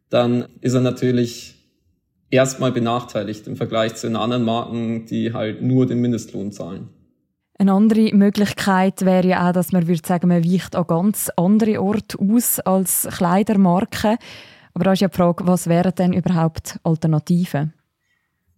dann 0.09 0.45
ist 0.61 0.73
er 0.73 0.81
natürlich 0.81 1.53
erstmal 2.31 2.71
benachteiligt 2.71 3.45
im 3.45 3.55
Vergleich 3.55 3.93
zu 3.93 4.07
den 4.07 4.15
anderen 4.15 4.43
Marken, 4.43 5.05
die 5.05 5.33
halt 5.33 5.61
nur 5.61 5.85
den 5.85 6.01
Mindestlohn 6.01 6.51
zahlen. 6.51 6.89
Eine 7.59 7.73
andere 7.73 8.11
Möglichkeit 8.15 9.05
wäre 9.05 9.27
ja 9.27 9.47
auch, 9.47 9.53
dass 9.53 9.71
man 9.71 9.87
würde 9.87 10.01
sagen, 10.03 10.29
man 10.29 10.43
weicht 10.43 10.75
an 10.75 10.87
ganz 10.87 11.29
andere 11.37 11.79
Orte 11.79 12.17
aus 12.17 12.59
als 12.59 13.07
Kleidermarke. 13.11 14.17
Aber 14.73 14.85
da 14.85 14.93
ist 14.93 15.01
ja 15.01 15.07
die 15.07 15.15
Frage, 15.15 15.45
was 15.47 15.67
wären 15.67 15.93
denn 15.95 16.13
überhaupt 16.13 16.79
Alternativen? 16.83 17.73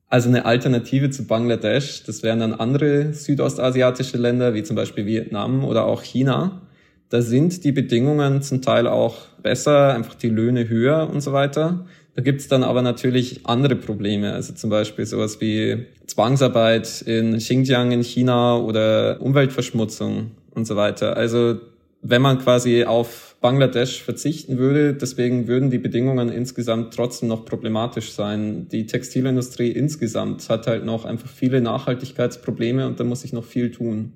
Also 0.10 0.30
eine 0.30 0.46
Alternative 0.46 1.10
zu 1.10 1.26
Bangladesch, 1.26 2.04
das 2.04 2.22
wären 2.22 2.40
dann 2.40 2.54
andere 2.54 3.14
südostasiatische 3.14 4.18
Länder, 4.18 4.54
wie 4.54 4.62
zum 4.62 4.76
Beispiel 4.76 5.08
Vietnam 5.08 5.66
oder 5.66 5.86
auch 5.86 6.04
China. 6.04 6.62
Da 7.10 7.22
sind 7.24 7.64
die 7.64 7.72
Bedingungen 7.72 8.44
zum 8.44 8.62
Teil 8.62 8.88
auch 8.88 9.16
besser, 9.42 9.94
einfach 9.94 10.14
die 10.14 10.30
Löhne 10.30 10.70
höher 10.70 11.10
und 11.10 11.22
so 11.22 11.34
weiter. 11.34 11.86
Da 12.16 12.22
gibt's 12.22 12.48
dann 12.48 12.64
aber 12.64 12.84
natürlich 12.84 13.48
andere 13.48 13.76
Probleme, 13.76 14.34
also 14.34 14.54
zum 14.54 14.70
Beispiel 14.70 15.06
sowas 15.06 15.42
wie 15.42 15.88
Zwangsarbeit 16.06 17.02
in 17.02 17.38
Xinjiang 17.38 17.92
in 17.92 18.04
China 18.04 18.58
oder 18.58 19.20
Umweltverschmutzung 19.20 20.32
und 20.52 20.66
so 20.66 20.76
weiter. 20.76 21.18
Also 21.18 21.58
wenn 22.04 22.22
man 22.22 22.38
quasi 22.38 22.84
auf 22.84 23.33
Bangladesch 23.44 24.02
verzichten 24.02 24.58
würde. 24.58 24.94
Deswegen 24.94 25.48
würden 25.48 25.70
die 25.70 25.78
Bedingungen 25.78 26.30
insgesamt 26.30 26.94
trotzdem 26.94 27.28
noch 27.28 27.44
problematisch 27.44 28.14
sein. 28.14 28.70
Die 28.70 28.88
Textilindustrie 28.88 29.70
insgesamt 29.70 30.50
hat 30.50 30.66
halt 30.66 30.86
noch 30.86 31.04
einfach 31.04 31.28
viele 31.28 31.60
Nachhaltigkeitsprobleme 31.60 32.88
und 32.88 33.02
da 33.02 33.04
muss 33.04 33.22
sich 33.22 33.34
noch 33.34 33.44
viel 33.44 33.70
tun. 33.70 34.14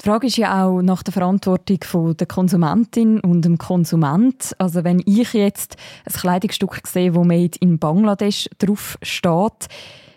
Die 0.00 0.04
Frage 0.04 0.26
ist 0.26 0.36
ja 0.36 0.66
auch 0.66 0.82
nach 0.82 1.04
der 1.04 1.12
Verantwortung 1.12 2.16
der 2.16 2.26
Konsumentin 2.26 3.20
und 3.20 3.42
dem 3.42 3.56
Konsument. 3.56 4.52
Also 4.58 4.82
wenn 4.82 5.00
ich 5.06 5.32
jetzt 5.32 5.76
ein 6.04 6.12
Kleidungsstück 6.12 6.82
sehe, 6.88 7.14
wo 7.14 7.22
Made 7.22 7.56
in 7.60 7.78
Bangladesch 7.78 8.48
drauf 8.58 8.98
steht, 9.00 9.68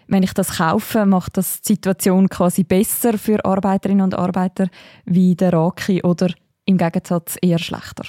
wenn 0.08 0.24
ich 0.24 0.34
das 0.34 0.58
kaufe, 0.58 1.06
macht 1.06 1.38
das 1.38 1.62
die 1.62 1.74
Situation 1.74 2.30
quasi 2.30 2.64
besser 2.64 3.18
für 3.20 3.46
Arbeiterinnen 3.46 4.02
und 4.02 4.16
Arbeiter 4.16 4.70
wie 5.06 5.36
der 5.36 5.54
Raki 5.54 6.02
oder 6.02 6.30
im 6.68 6.78
Gegensatz 6.78 7.38
eher 7.42 7.58
schlechter? 7.58 8.04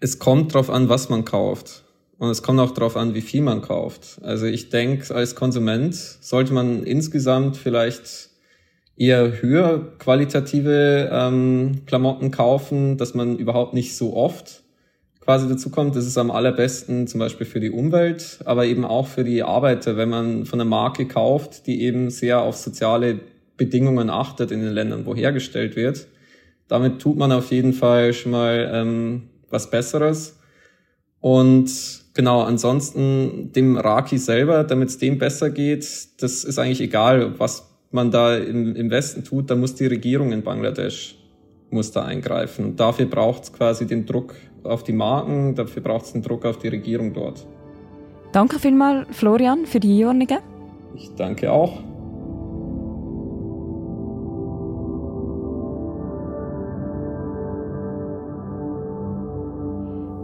Es 0.00 0.18
kommt 0.18 0.54
darauf 0.54 0.68
an, 0.68 0.88
was 0.88 1.08
man 1.08 1.24
kauft. 1.24 1.84
Und 2.18 2.28
es 2.28 2.42
kommt 2.42 2.60
auch 2.60 2.72
darauf 2.72 2.96
an, 2.96 3.14
wie 3.14 3.20
viel 3.20 3.42
man 3.42 3.62
kauft. 3.62 4.20
Also 4.22 4.46
ich 4.46 4.68
denke, 4.68 5.12
als 5.14 5.34
Konsument 5.34 5.94
sollte 5.94 6.52
man 6.52 6.84
insgesamt 6.84 7.56
vielleicht 7.56 8.30
eher 8.96 9.40
höher 9.42 9.96
qualitative 9.98 11.08
ähm, 11.10 11.82
Klamotten 11.86 12.30
kaufen, 12.30 12.96
dass 12.96 13.14
man 13.14 13.38
überhaupt 13.38 13.74
nicht 13.74 13.96
so 13.96 14.14
oft 14.14 14.62
quasi 15.20 15.48
dazu 15.48 15.70
kommt. 15.70 15.96
Das 15.96 16.06
ist 16.06 16.18
am 16.18 16.30
allerbesten 16.30 17.08
zum 17.08 17.18
Beispiel 17.18 17.46
für 17.46 17.58
die 17.58 17.70
Umwelt, 17.70 18.38
aber 18.44 18.66
eben 18.66 18.84
auch 18.84 19.06
für 19.06 19.24
die 19.24 19.42
Arbeiter, 19.42 19.96
wenn 19.96 20.08
man 20.08 20.46
von 20.46 20.60
einer 20.60 20.68
Marke 20.68 21.06
kauft, 21.06 21.66
die 21.66 21.82
eben 21.82 22.10
sehr 22.10 22.40
auf 22.40 22.56
soziale 22.56 23.18
Bedingungen 23.56 24.10
achtet 24.10 24.50
in 24.50 24.60
den 24.60 24.72
Ländern, 24.72 25.06
wo 25.06 25.14
hergestellt 25.16 25.74
wird 25.74 26.06
damit 26.68 27.00
tut 27.00 27.16
man 27.16 27.32
auf 27.32 27.50
jeden 27.50 27.72
Fall 27.72 28.12
schon 28.12 28.32
mal 28.32 28.70
ähm, 28.72 29.22
was 29.50 29.70
Besseres. 29.70 30.38
Und 31.20 31.70
genau, 32.14 32.42
ansonsten 32.42 33.52
dem 33.52 33.76
Raki 33.76 34.18
selber, 34.18 34.64
damit 34.64 34.88
es 34.88 34.98
dem 34.98 35.18
besser 35.18 35.50
geht, 35.50 35.86
das 36.20 36.44
ist 36.44 36.58
eigentlich 36.58 36.80
egal, 36.80 37.38
was 37.38 37.68
man 37.90 38.10
da 38.10 38.36
im, 38.36 38.74
im 38.74 38.90
Westen 38.90 39.24
tut. 39.24 39.50
Da 39.50 39.54
muss 39.54 39.74
die 39.74 39.86
Regierung 39.86 40.32
in 40.32 40.42
Bangladesch 40.42 41.18
muss 41.70 41.90
da 41.90 42.04
eingreifen. 42.04 42.76
Dafür 42.76 43.06
braucht 43.06 43.44
es 43.44 43.52
quasi 43.52 43.86
den 43.86 44.04
Druck 44.04 44.34
auf 44.62 44.84
die 44.84 44.92
Marken, 44.92 45.54
dafür 45.54 45.82
braucht 45.82 46.04
es 46.04 46.12
den 46.12 46.22
Druck 46.22 46.44
auf 46.44 46.58
die 46.58 46.68
Regierung 46.68 47.12
dort. 47.12 47.46
Danke 48.32 48.58
vielmals, 48.58 49.06
Florian, 49.10 49.66
für 49.66 49.80
die 49.80 50.04
Einordnungen. 50.04 50.38
Ich 50.94 51.10
danke 51.16 51.50
auch. 51.50 51.91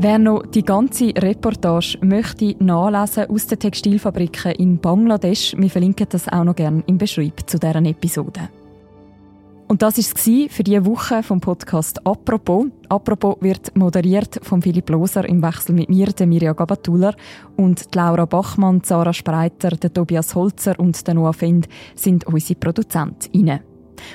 Wer 0.01 0.21
noch 0.21 0.47
die 0.47 0.63
ganze 0.63 1.13
Reportage 1.17 1.99
möchte 2.03 2.55
nachlesen 2.61 3.29
aus 3.31 3.49
den 3.49 3.59
Textilfabriken 3.59 4.53
in 4.53 4.79
Bangladesch, 4.79 5.57
wir 5.59 5.69
verlinken 5.69 6.07
das 6.09 6.29
auch 6.29 6.45
noch 6.45 6.55
gerne 6.55 6.85
im 6.87 6.99
Beschreib 6.99 7.51
zu 7.51 7.59
deren 7.59 7.85
Episode. 7.85 8.49
Und 9.67 9.83
das 9.83 9.99
es 9.99 10.13
für 10.13 10.63
diese 10.63 10.87
Woche 10.87 11.25
vom 11.25 11.41
Podcast 11.41 12.07
«Apropos». 12.07 12.67
«Apropos» 12.89 13.39
wird 13.41 13.77
moderiert 13.77 14.39
von 14.43 14.63
Philipp 14.63 14.89
Loser 14.89 15.29
im 15.29 15.43
Wechsel 15.43 15.75
mit 15.75 15.91
mir, 15.91 16.07
der 16.07 16.29
Mirja 16.29 16.53
Gabatuller, 16.53 17.17
und 17.57 17.93
Laura 17.93 18.25
Bachmann, 18.25 18.83
Sarah 18.85 19.13
Spreiter, 19.13 19.71
der 19.71 19.93
Tobias 19.93 20.33
Holzer 20.37 20.79
und 20.79 21.09
der 21.09 21.15
Noah 21.15 21.33
Fend 21.33 21.69
sind 21.97 22.25
unsere 22.25 22.59
ProduzentInnen. 22.61 23.61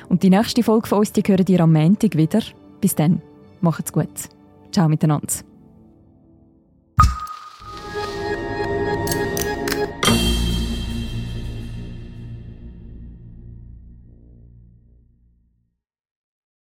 Und 0.08 0.24
die 0.24 0.30
nächste 0.30 0.64
Folge 0.64 0.88
von 0.88 1.00
uns, 1.00 1.12
die 1.12 1.24
hören 1.24 1.46
ihr 1.46 1.60
am 1.60 1.74
Montag 1.74 2.16
wieder. 2.16 2.40
Bis 2.80 2.96
dann, 2.96 3.22
macht's 3.60 3.92
gut. 3.92 4.30
Ciao 4.72 4.88
miteinander. 4.88 5.53